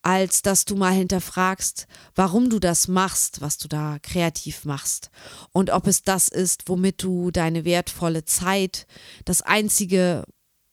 als 0.08 0.42
dass 0.42 0.64
du 0.64 0.78
mal 0.78 0.94
hinterfragst, 0.94 1.86
warum 2.16 2.50
du 2.50 2.60
das 2.60 2.88
machst, 2.88 3.42
was 3.42 3.58
du 3.58 3.68
da 3.68 3.98
kreativ 4.02 4.64
machst 4.64 5.10
und 5.52 5.70
ob 5.70 5.86
es 5.86 6.02
das 6.02 6.30
ist, 6.30 6.70
womit 6.70 7.04
du 7.04 7.30
deine 7.30 7.66
wertvolle 7.66 8.24
Zeit, 8.24 8.88
das 9.26 9.42
einzige 9.42 10.24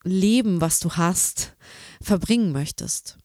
Leben, 0.05 0.61
was 0.61 0.79
du 0.79 0.93
hast, 0.93 1.57
verbringen 2.01 2.53
möchtest. 2.53 3.19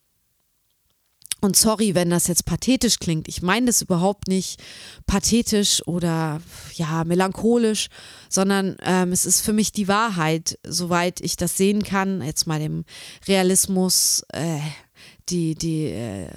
Und 1.41 1.55
sorry, 1.55 1.93
wenn 1.93 2.09
das 2.09 2.25
jetzt 2.25 2.45
pathetisch 2.45 2.97
klingt. 2.97 3.27
Ich 3.27 3.43
meine 3.43 3.67
das 3.67 3.83
überhaupt 3.83 4.27
nicht 4.27 4.61
pathetisch 5.05 5.85
oder 5.87 6.41
ja 6.73 7.03
melancholisch, 7.05 7.87
sondern 8.29 8.75
ähm, 8.81 9.11
es 9.11 9.25
ist 9.25 9.41
für 9.41 9.53
mich 9.53 9.71
die 9.71 9.87
Wahrheit, 9.87 10.57
soweit 10.67 11.21
ich 11.21 11.37
das 11.37 11.55
sehen 11.55 11.83
kann. 11.83 12.21
Jetzt 12.21 12.47
mal 12.47 12.59
dem 12.59 12.83
Realismus 13.27 14.23
äh, 14.33 14.59
die, 15.29 15.55
die 15.55 15.85
äh, 15.85 16.27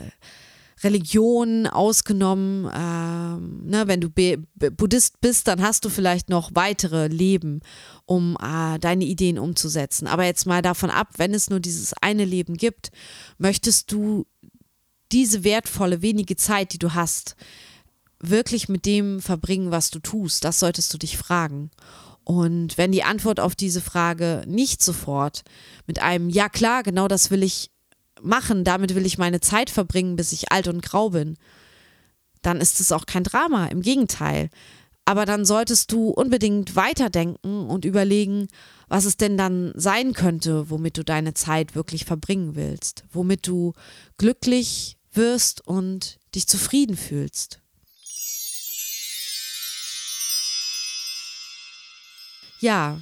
Religion 0.83 1.67
ausgenommen. 1.67 2.71
Ähm, 2.75 3.63
ne, 3.65 3.87
wenn 3.87 4.01
du 4.01 4.11
Be 4.11 4.39
Buddhist 4.55 5.21
bist, 5.21 5.49
dann 5.49 5.63
hast 5.63 5.85
du 5.85 5.89
vielleicht 5.89 6.29
noch 6.29 6.51
weitere 6.55 7.09
Leben, 7.09 7.61
um 8.05 8.37
äh, 8.41 8.79
deine 8.79 9.05
Ideen 9.05 9.39
umzusetzen. 9.39 10.07
Aber 10.07 10.25
jetzt 10.25 10.47
mal 10.47 10.63
davon 10.63 10.91
ab, 10.91 11.09
wenn 11.17 11.35
es 11.35 11.51
nur 11.51 11.61
dieses 11.61 11.93
eine 12.01 12.25
Leben 12.25 12.57
gibt, 12.57 12.91
möchtest 13.39 13.93
du 13.93 14.27
diese 15.13 15.45
wertvolle 15.45 16.03
wenige 16.03 16.37
Zeit, 16.37 16.73
die 16.73 16.79
du 16.79 16.95
hast, 16.95 17.37
wirklich 18.19 18.69
mit 18.69 18.87
dem 18.87 19.21
verbringen, 19.21 19.71
was 19.71 19.91
du 19.91 19.99
tust? 19.99 20.45
Das 20.45 20.59
solltest 20.59 20.93
du 20.95 20.99
dich 20.99 21.19
fragen. 21.19 21.71
Und 22.25 22.79
wenn 22.79 22.93
die 22.93 23.03
Antwort 23.03 23.41
auf 23.41 23.57
diese 23.57 23.81
Frage 23.81 24.45
nicht 24.47 24.81
sofort 24.81 25.43
mit 25.87 26.01
einem 26.01 26.31
Ja 26.31 26.49
klar, 26.49 26.85
genau 26.85 27.09
das 27.09 27.31
will 27.31 27.43
ich 27.43 27.72
machen, 28.23 28.65
damit 28.65 28.95
will 28.95 29.07
ich 29.07 29.19
meine 29.19 29.41
Zeit 29.41 29.71
verbringen, 29.71 30.17
bis 30.17 30.33
ich 30.33 30.53
alt 30.53 30.69
und 30.69 30.83
grau 30.83 31.11
bin, 31.11 31.37
dann 32.43 32.61
ist 32.61 32.81
es 32.81 32.93
auch 32.93 33.07
kein 33.07 33.25
Drama, 33.25 33.67
im 33.67 33.83
Gegenteil. 33.83 34.51
Aber 35.05 35.27
dann 35.27 35.45
solltest 35.45 35.91
du 35.91 36.11
unbedingt 36.11 36.77
weiterdenken 36.77 37.67
und 37.69 37.85
überlegen, 37.85 38.49
was 38.89 39.05
es 39.05 39.17
denn 39.17 39.37
dann 39.37 39.73
sein 39.75 40.13
könnte, 40.13 40.71
womit 40.71 40.97
du 40.97 41.03
deine 41.03 41.35
Zeit 41.35 41.75
wirklich 41.75 42.05
verbringen 42.05 42.55
willst, 42.55 43.05
womit 43.13 43.47
du 43.47 43.73
glücklich 44.17 44.97
wirst 45.13 45.67
und 45.67 46.19
dich 46.35 46.47
zufrieden 46.47 46.97
fühlst. 46.97 47.59
Ja, 52.61 53.01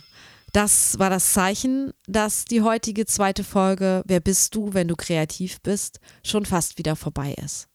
das 0.53 0.99
war 0.99 1.11
das 1.11 1.33
Zeichen, 1.33 1.93
dass 2.07 2.45
die 2.45 2.63
heutige 2.63 3.07
zweite 3.07 3.45
Folge 3.45 4.03
Wer 4.07 4.21
bist 4.21 4.55
du, 4.55 4.75
wenn 4.75 4.89
du 4.89 4.97
kreativ 4.97 5.61
bist, 5.61 6.01
schon 6.25 6.45
fast 6.45 6.79
wieder 6.79 6.97
vorbei 6.97 7.35
ist. 7.45 7.69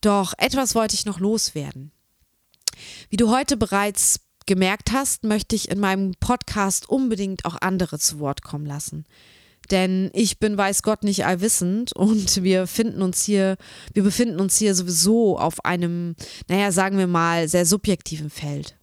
Doch 0.00 0.34
etwas 0.38 0.74
wollte 0.74 0.94
ich 0.94 1.06
noch 1.06 1.20
loswerden. 1.20 1.92
Wie 3.08 3.16
du 3.16 3.30
heute 3.30 3.56
bereits 3.56 4.20
gemerkt 4.46 4.92
hast, 4.92 5.24
möchte 5.24 5.54
ich 5.54 5.68
in 5.70 5.80
meinem 5.80 6.12
Podcast 6.18 6.88
unbedingt 6.88 7.44
auch 7.44 7.56
andere 7.60 7.98
zu 7.98 8.18
Wort 8.18 8.42
kommen 8.42 8.66
lassen. 8.66 9.04
Denn 9.70 10.10
ich 10.14 10.38
bin, 10.38 10.56
weiß 10.56 10.82
Gott, 10.82 11.04
nicht 11.04 11.26
allwissend 11.26 11.92
und 11.94 12.42
wir 12.42 12.66
finden 12.66 13.02
uns 13.02 13.22
hier, 13.22 13.56
wir 13.94 14.02
befinden 14.02 14.40
uns 14.40 14.58
hier 14.58 14.74
sowieso 14.74 15.38
auf 15.38 15.64
einem, 15.64 16.16
naja, 16.48 16.72
sagen 16.72 16.98
wir 16.98 17.06
mal, 17.06 17.48
sehr 17.48 17.66
subjektiven 17.66 18.30
Feld. 18.30 18.79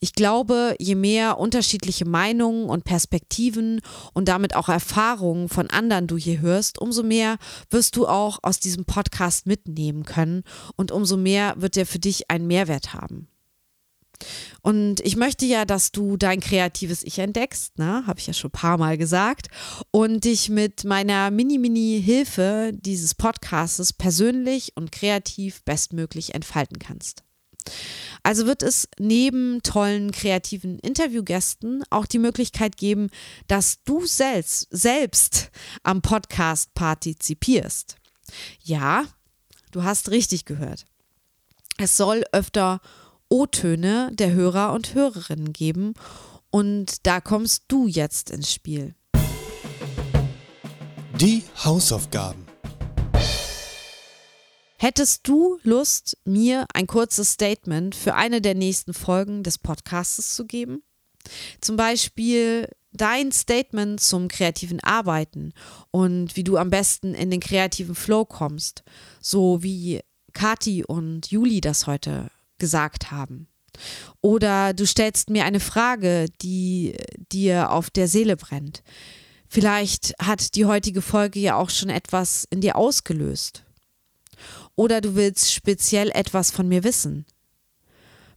Ich 0.00 0.12
glaube, 0.12 0.76
je 0.78 0.94
mehr 0.94 1.38
unterschiedliche 1.38 2.04
Meinungen 2.04 2.68
und 2.68 2.84
Perspektiven 2.84 3.80
und 4.12 4.28
damit 4.28 4.54
auch 4.54 4.68
Erfahrungen 4.68 5.48
von 5.48 5.70
anderen 5.70 6.06
du 6.06 6.16
hier 6.16 6.40
hörst, 6.40 6.78
umso 6.78 7.02
mehr 7.02 7.38
wirst 7.70 7.96
du 7.96 8.06
auch 8.06 8.38
aus 8.42 8.60
diesem 8.60 8.84
Podcast 8.84 9.46
mitnehmen 9.46 10.04
können 10.04 10.42
und 10.76 10.92
umso 10.92 11.16
mehr 11.16 11.54
wird 11.56 11.76
er 11.76 11.86
für 11.86 11.98
dich 11.98 12.30
einen 12.30 12.46
Mehrwert 12.46 12.94
haben. 12.94 13.28
Und 14.62 15.00
ich 15.00 15.16
möchte 15.16 15.44
ja, 15.44 15.64
dass 15.64 15.92
du 15.92 16.16
dein 16.16 16.40
kreatives 16.40 17.02
Ich 17.02 17.18
entdeckst, 17.18 17.78
ne? 17.78 18.06
habe 18.06 18.18
ich 18.18 18.26
ja 18.26 18.32
schon 18.32 18.48
ein 18.48 18.58
paar 18.58 18.78
Mal 18.78 18.98
gesagt, 18.98 19.48
und 19.90 20.24
dich 20.24 20.48
mit 20.48 20.84
meiner 20.84 21.30
Mini-Mini-Hilfe 21.30 22.72
dieses 22.74 23.14
Podcastes 23.14 23.92
persönlich 23.92 24.72
und 24.74 24.92
kreativ 24.92 25.62
bestmöglich 25.64 26.34
entfalten 26.34 26.78
kannst. 26.78 27.25
Also 28.22 28.46
wird 28.46 28.62
es 28.62 28.88
neben 28.98 29.62
tollen 29.62 30.10
kreativen 30.10 30.78
Interviewgästen 30.80 31.84
auch 31.90 32.06
die 32.06 32.18
Möglichkeit 32.18 32.76
geben, 32.76 33.08
dass 33.46 33.82
du 33.84 34.04
selbst, 34.04 34.66
selbst 34.70 35.50
am 35.82 36.02
Podcast 36.02 36.74
partizipierst. 36.74 37.96
Ja, 38.62 39.04
du 39.70 39.84
hast 39.84 40.10
richtig 40.10 40.44
gehört. 40.44 40.86
Es 41.78 41.96
soll 41.96 42.24
öfter 42.32 42.80
O-Töne 43.28 44.10
der 44.12 44.32
Hörer 44.32 44.72
und 44.72 44.94
Hörerinnen 44.94 45.52
geben 45.52 45.94
und 46.50 47.06
da 47.06 47.20
kommst 47.20 47.64
du 47.68 47.86
jetzt 47.86 48.30
ins 48.30 48.52
Spiel. 48.52 48.94
Die 51.20 51.44
Hausaufgaben. 51.64 52.45
Hättest 54.78 55.26
du 55.26 55.58
Lust, 55.62 56.18
mir 56.26 56.66
ein 56.74 56.86
kurzes 56.86 57.32
Statement 57.32 57.94
für 57.94 58.14
eine 58.14 58.42
der 58.42 58.54
nächsten 58.54 58.92
Folgen 58.92 59.42
des 59.42 59.56
Podcasts 59.56 60.36
zu 60.36 60.44
geben? 60.44 60.82
Zum 61.62 61.76
Beispiel 61.76 62.68
dein 62.92 63.32
Statement 63.32 64.00
zum 64.00 64.28
kreativen 64.28 64.80
Arbeiten 64.80 65.54
und 65.90 66.36
wie 66.36 66.44
du 66.44 66.58
am 66.58 66.68
besten 66.68 67.14
in 67.14 67.30
den 67.30 67.40
kreativen 67.40 67.94
Flow 67.94 68.26
kommst, 68.26 68.84
so 69.20 69.62
wie 69.62 70.00
Kati 70.34 70.84
und 70.84 71.30
Juli 71.30 71.62
das 71.62 71.86
heute 71.86 72.30
gesagt 72.58 73.10
haben. 73.10 73.48
Oder 74.20 74.74
du 74.74 74.86
stellst 74.86 75.30
mir 75.30 75.46
eine 75.46 75.60
Frage, 75.60 76.26
die 76.42 76.96
dir 77.32 77.70
auf 77.70 77.88
der 77.88 78.08
Seele 78.08 78.36
brennt. 78.36 78.82
Vielleicht 79.48 80.14
hat 80.18 80.54
die 80.54 80.66
heutige 80.66 81.00
Folge 81.00 81.40
ja 81.40 81.56
auch 81.56 81.70
schon 81.70 81.88
etwas 81.88 82.46
in 82.50 82.60
dir 82.60 82.76
ausgelöst 82.76 83.65
oder 84.76 85.00
du 85.00 85.16
willst 85.16 85.52
speziell 85.52 86.10
etwas 86.10 86.50
von 86.50 86.68
mir 86.68 86.84
wissen. 86.84 87.26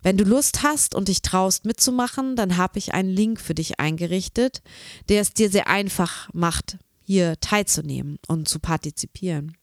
Wenn 0.01 0.17
du 0.17 0.23
Lust 0.23 0.63
hast 0.63 0.95
und 0.95 1.09
dich 1.09 1.21
traust 1.21 1.65
mitzumachen, 1.65 2.35
dann 2.37 2.55
habe 2.55 2.79
ich 2.79 2.93
einen 2.93 3.09
Link 3.09 3.41
für 3.41 3.53
dich 3.53 3.79
eingerichtet, 3.79 4.61
der 5.09 5.21
es 5.21 5.33
dir 5.33 5.49
sehr 5.49 5.67
einfach 5.67 6.29
macht, 6.33 6.77
hier 7.03 7.39
teilzunehmen 7.41 8.17
und 8.27 8.47
zu 8.47 8.59
partizipieren. 8.59 9.57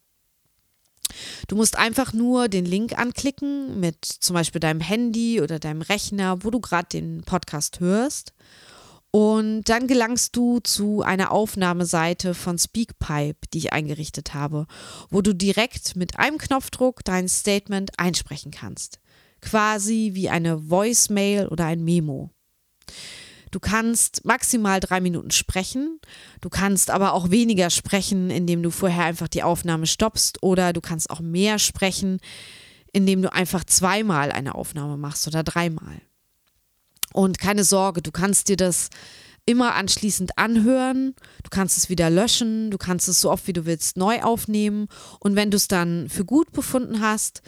Du 1.48 1.56
musst 1.56 1.78
einfach 1.78 2.12
nur 2.12 2.48
den 2.48 2.66
Link 2.66 2.98
anklicken 2.98 3.80
mit 3.80 4.04
zum 4.04 4.34
Beispiel 4.34 4.60
deinem 4.60 4.80
Handy 4.80 5.40
oder 5.40 5.58
deinem 5.58 5.82
Rechner, 5.82 6.44
wo 6.44 6.50
du 6.50 6.60
gerade 6.60 6.88
den 6.88 7.22
Podcast 7.22 7.80
hörst. 7.80 8.34
Und 9.16 9.62
dann 9.70 9.86
gelangst 9.86 10.36
du 10.36 10.60
zu 10.60 11.00
einer 11.00 11.30
Aufnahmeseite 11.30 12.34
von 12.34 12.58
Speakpipe, 12.58 13.48
die 13.54 13.58
ich 13.60 13.72
eingerichtet 13.72 14.34
habe, 14.34 14.66
wo 15.08 15.22
du 15.22 15.34
direkt 15.34 15.96
mit 15.96 16.18
einem 16.18 16.36
Knopfdruck 16.36 17.02
dein 17.02 17.26
Statement 17.26 17.92
einsprechen 17.98 18.50
kannst. 18.50 19.00
Quasi 19.40 20.10
wie 20.12 20.28
eine 20.28 20.68
Voicemail 20.68 21.48
oder 21.48 21.64
ein 21.64 21.82
Memo. 21.82 22.28
Du 23.52 23.58
kannst 23.58 24.26
maximal 24.26 24.80
drei 24.80 25.00
Minuten 25.00 25.30
sprechen. 25.30 25.98
Du 26.42 26.50
kannst 26.50 26.90
aber 26.90 27.14
auch 27.14 27.30
weniger 27.30 27.70
sprechen, 27.70 28.28
indem 28.28 28.62
du 28.62 28.70
vorher 28.70 29.06
einfach 29.06 29.28
die 29.28 29.42
Aufnahme 29.42 29.86
stoppst. 29.86 30.42
Oder 30.42 30.74
du 30.74 30.82
kannst 30.82 31.08
auch 31.08 31.20
mehr 31.20 31.58
sprechen, 31.58 32.18
indem 32.92 33.22
du 33.22 33.32
einfach 33.32 33.64
zweimal 33.64 34.30
eine 34.30 34.56
Aufnahme 34.56 34.98
machst 34.98 35.26
oder 35.26 35.42
dreimal. 35.42 36.02
Und 37.16 37.38
keine 37.38 37.64
Sorge, 37.64 38.02
du 38.02 38.12
kannst 38.12 38.50
dir 38.50 38.58
das 38.58 38.90
immer 39.46 39.74
anschließend 39.74 40.36
anhören, 40.36 41.14
du 41.42 41.48
kannst 41.48 41.78
es 41.78 41.88
wieder 41.88 42.10
löschen, 42.10 42.70
du 42.70 42.76
kannst 42.76 43.08
es 43.08 43.22
so 43.22 43.30
oft 43.30 43.46
wie 43.46 43.54
du 43.54 43.64
willst 43.64 43.96
neu 43.96 44.20
aufnehmen 44.20 44.88
und 45.20 45.34
wenn 45.34 45.50
du 45.50 45.56
es 45.56 45.66
dann 45.66 46.10
für 46.10 46.26
gut 46.26 46.52
befunden 46.52 47.00
hast, 47.00 47.40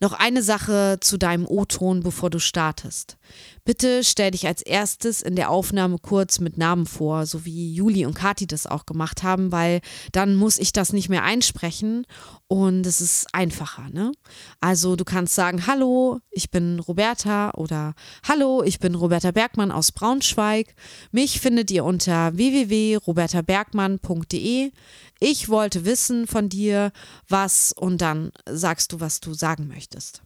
Noch 0.00 0.12
eine 0.12 0.42
Sache 0.42 0.98
zu 1.00 1.18
deinem 1.18 1.46
O-Ton, 1.46 2.02
bevor 2.02 2.30
du 2.30 2.38
startest. 2.38 3.18
Bitte 3.64 4.02
stell 4.02 4.30
dich 4.30 4.46
als 4.46 4.62
erstes 4.62 5.20
in 5.20 5.36
der 5.36 5.50
Aufnahme 5.50 5.98
kurz 5.98 6.40
mit 6.40 6.56
Namen 6.56 6.86
vor, 6.86 7.26
so 7.26 7.44
wie 7.44 7.74
Juli 7.74 8.06
und 8.06 8.14
Kati 8.14 8.46
das 8.46 8.66
auch 8.66 8.86
gemacht 8.86 9.22
haben, 9.22 9.52
weil 9.52 9.82
dann 10.12 10.36
muss 10.36 10.56
ich 10.56 10.72
das 10.72 10.94
nicht 10.94 11.10
mehr 11.10 11.22
einsprechen 11.22 12.06
und 12.46 12.86
es 12.86 13.02
ist 13.02 13.26
einfacher. 13.34 13.88
Ne? 13.92 14.12
Also 14.60 14.96
du 14.96 15.04
kannst 15.04 15.34
sagen, 15.34 15.66
hallo, 15.66 16.20
ich 16.30 16.50
bin 16.50 16.80
Roberta 16.80 17.50
oder 17.50 17.92
hallo, 18.26 18.62
ich 18.62 18.78
bin 18.78 18.94
Roberta 18.94 19.32
Bergmann 19.32 19.70
aus 19.70 19.92
Braunschweig. 19.92 20.74
Mich 21.10 21.38
findet 21.38 21.70
ihr 21.70 21.84
unter 21.84 22.34
www.robertabergmann.de. 22.34 24.72
Ich 25.20 25.48
wollte 25.48 25.84
wissen 25.84 26.26
von 26.26 26.48
dir, 26.48 26.92
was 27.28 27.72
und 27.72 27.98
dann 28.00 28.32
sagst 28.48 28.92
du, 28.92 29.00
was 29.00 29.20
du 29.20 29.34
sagen 29.34 29.66
möchtest. 29.66 30.22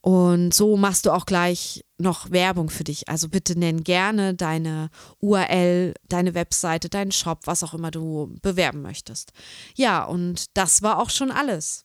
Und 0.00 0.54
so 0.54 0.76
machst 0.76 1.06
du 1.06 1.10
auch 1.10 1.26
gleich 1.26 1.84
noch 1.98 2.30
Werbung 2.30 2.70
für 2.70 2.84
dich. 2.84 3.08
Also 3.08 3.28
bitte 3.28 3.58
nenn 3.58 3.82
gerne 3.82 4.32
deine 4.34 4.90
URL, 5.18 5.94
deine 6.08 6.34
Webseite, 6.34 6.88
deinen 6.88 7.12
Shop, 7.12 7.40
was 7.44 7.64
auch 7.64 7.74
immer 7.74 7.90
du 7.90 8.34
bewerben 8.40 8.80
möchtest. 8.80 9.32
Ja, 9.74 10.04
und 10.04 10.56
das 10.56 10.82
war 10.82 10.98
auch 10.98 11.10
schon 11.10 11.32
alles. 11.32 11.82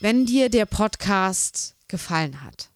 Wenn 0.00 0.26
dir 0.26 0.48
der 0.48 0.66
Podcast 0.66 1.76
gefallen 1.86 2.42
hat, 2.42 2.71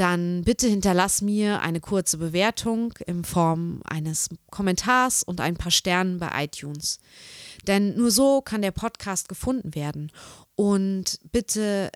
dann 0.00 0.42
bitte 0.44 0.66
hinterlass 0.66 1.20
mir 1.20 1.60
eine 1.60 1.80
kurze 1.80 2.16
Bewertung 2.16 2.94
in 3.06 3.24
Form 3.24 3.82
eines 3.84 4.30
Kommentars 4.50 5.22
und 5.22 5.40
ein 5.40 5.56
paar 5.56 5.70
Sternen 5.70 6.18
bei 6.18 6.44
iTunes. 6.44 6.98
Denn 7.66 7.96
nur 7.96 8.10
so 8.10 8.40
kann 8.40 8.62
der 8.62 8.70
Podcast 8.70 9.28
gefunden 9.28 9.74
werden. 9.74 10.10
Und 10.56 11.18
bitte 11.30 11.90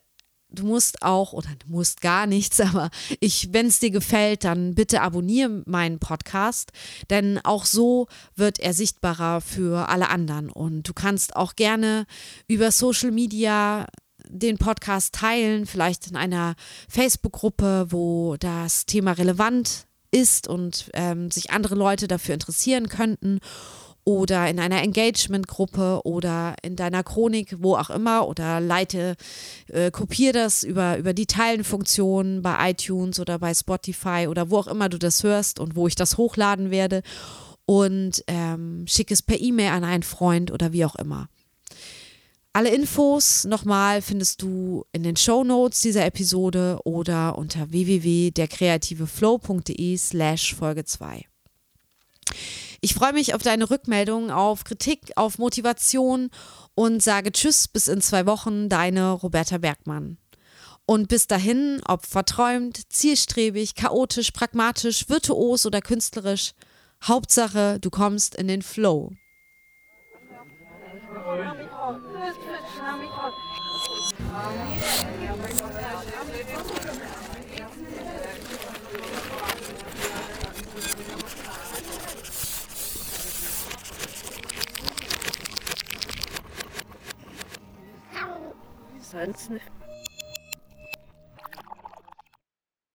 du 0.50 0.64
musst 0.64 1.02
auch, 1.02 1.32
oder 1.32 1.48
du 1.58 1.72
musst 1.72 2.00
gar 2.00 2.26
nichts, 2.26 2.60
aber 2.60 2.90
ich, 3.20 3.52
wenn 3.52 3.66
es 3.66 3.80
dir 3.80 3.90
gefällt, 3.90 4.44
dann 4.44 4.74
bitte 4.74 5.00
abonniere 5.00 5.62
meinen 5.66 5.98
Podcast, 5.98 6.72
denn 7.10 7.40
auch 7.42 7.64
so 7.64 8.06
wird 8.36 8.60
er 8.60 8.72
sichtbarer 8.72 9.40
für 9.40 9.88
alle 9.88 10.10
anderen. 10.10 10.50
Und 10.50 10.88
du 10.88 10.92
kannst 10.92 11.36
auch 11.36 11.56
gerne 11.56 12.06
über 12.46 12.70
Social 12.70 13.10
Media 13.10 13.86
den 14.28 14.58
Podcast 14.58 15.14
teilen, 15.14 15.66
vielleicht 15.66 16.06
in 16.08 16.16
einer 16.16 16.54
Facebook-Gruppe, 16.88 17.86
wo 17.90 18.36
das 18.38 18.86
Thema 18.86 19.12
relevant 19.12 19.86
ist 20.10 20.48
und 20.48 20.90
ähm, 20.94 21.30
sich 21.30 21.50
andere 21.50 21.74
Leute 21.74 22.06
dafür 22.06 22.34
interessieren 22.34 22.88
könnten 22.88 23.40
oder 24.04 24.48
in 24.48 24.60
einer 24.60 24.82
Engagement-Gruppe 24.82 26.02
oder 26.04 26.54
in 26.62 26.76
deiner 26.76 27.02
Chronik, 27.02 27.56
wo 27.60 27.74
auch 27.76 27.90
immer, 27.90 28.28
oder 28.28 28.60
leite, 28.60 29.16
äh, 29.68 29.90
kopiere 29.90 30.34
das 30.34 30.62
über, 30.62 30.98
über 30.98 31.14
die 31.14 31.26
Teilen-Funktion 31.26 32.42
bei 32.42 32.70
iTunes 32.70 33.18
oder 33.18 33.38
bei 33.38 33.54
Spotify 33.54 34.26
oder 34.28 34.50
wo 34.50 34.58
auch 34.58 34.66
immer 34.66 34.90
du 34.90 34.98
das 34.98 35.22
hörst 35.22 35.58
und 35.58 35.74
wo 35.74 35.88
ich 35.88 35.94
das 35.94 36.18
hochladen 36.18 36.70
werde 36.70 37.02
und 37.66 38.22
ähm, 38.26 38.84
schicke 38.86 39.14
es 39.14 39.22
per 39.22 39.40
E-Mail 39.40 39.70
an 39.70 39.84
einen 39.84 40.02
Freund 40.02 40.50
oder 40.50 40.72
wie 40.72 40.84
auch 40.84 40.96
immer. 40.96 41.28
Alle 42.56 42.70
Infos 42.70 43.42
nochmal 43.42 44.00
findest 44.00 44.40
du 44.40 44.84
in 44.92 45.02
den 45.02 45.16
Show 45.16 45.42
Notes 45.42 45.80
dieser 45.80 46.06
Episode 46.06 46.78
oder 46.84 47.36
unter 47.36 47.72
www.derkreativeflow.de 47.72 49.96
slash 49.96 50.54
Folge 50.54 50.84
2. 50.84 51.26
Ich 52.80 52.94
freue 52.94 53.12
mich 53.12 53.34
auf 53.34 53.42
deine 53.42 53.68
Rückmeldungen, 53.68 54.30
auf 54.30 54.62
Kritik, 54.62 55.00
auf 55.16 55.38
Motivation 55.38 56.30
und 56.76 57.02
sage 57.02 57.32
Tschüss 57.32 57.66
bis 57.66 57.88
in 57.88 58.00
zwei 58.00 58.24
Wochen, 58.24 58.68
deine 58.68 59.10
Roberta 59.10 59.58
Bergmann. 59.58 60.18
Und 60.86 61.08
bis 61.08 61.26
dahin, 61.26 61.80
ob 61.88 62.06
verträumt, 62.06 62.82
zielstrebig, 62.88 63.74
chaotisch, 63.74 64.30
pragmatisch, 64.30 65.08
virtuos 65.08 65.66
oder 65.66 65.80
künstlerisch, 65.80 66.52
Hauptsache, 67.02 67.80
du 67.80 67.90
kommst 67.90 68.36
in 68.36 68.46
den 68.46 68.62
Flow. 68.62 69.10
Nicht. 89.14 89.83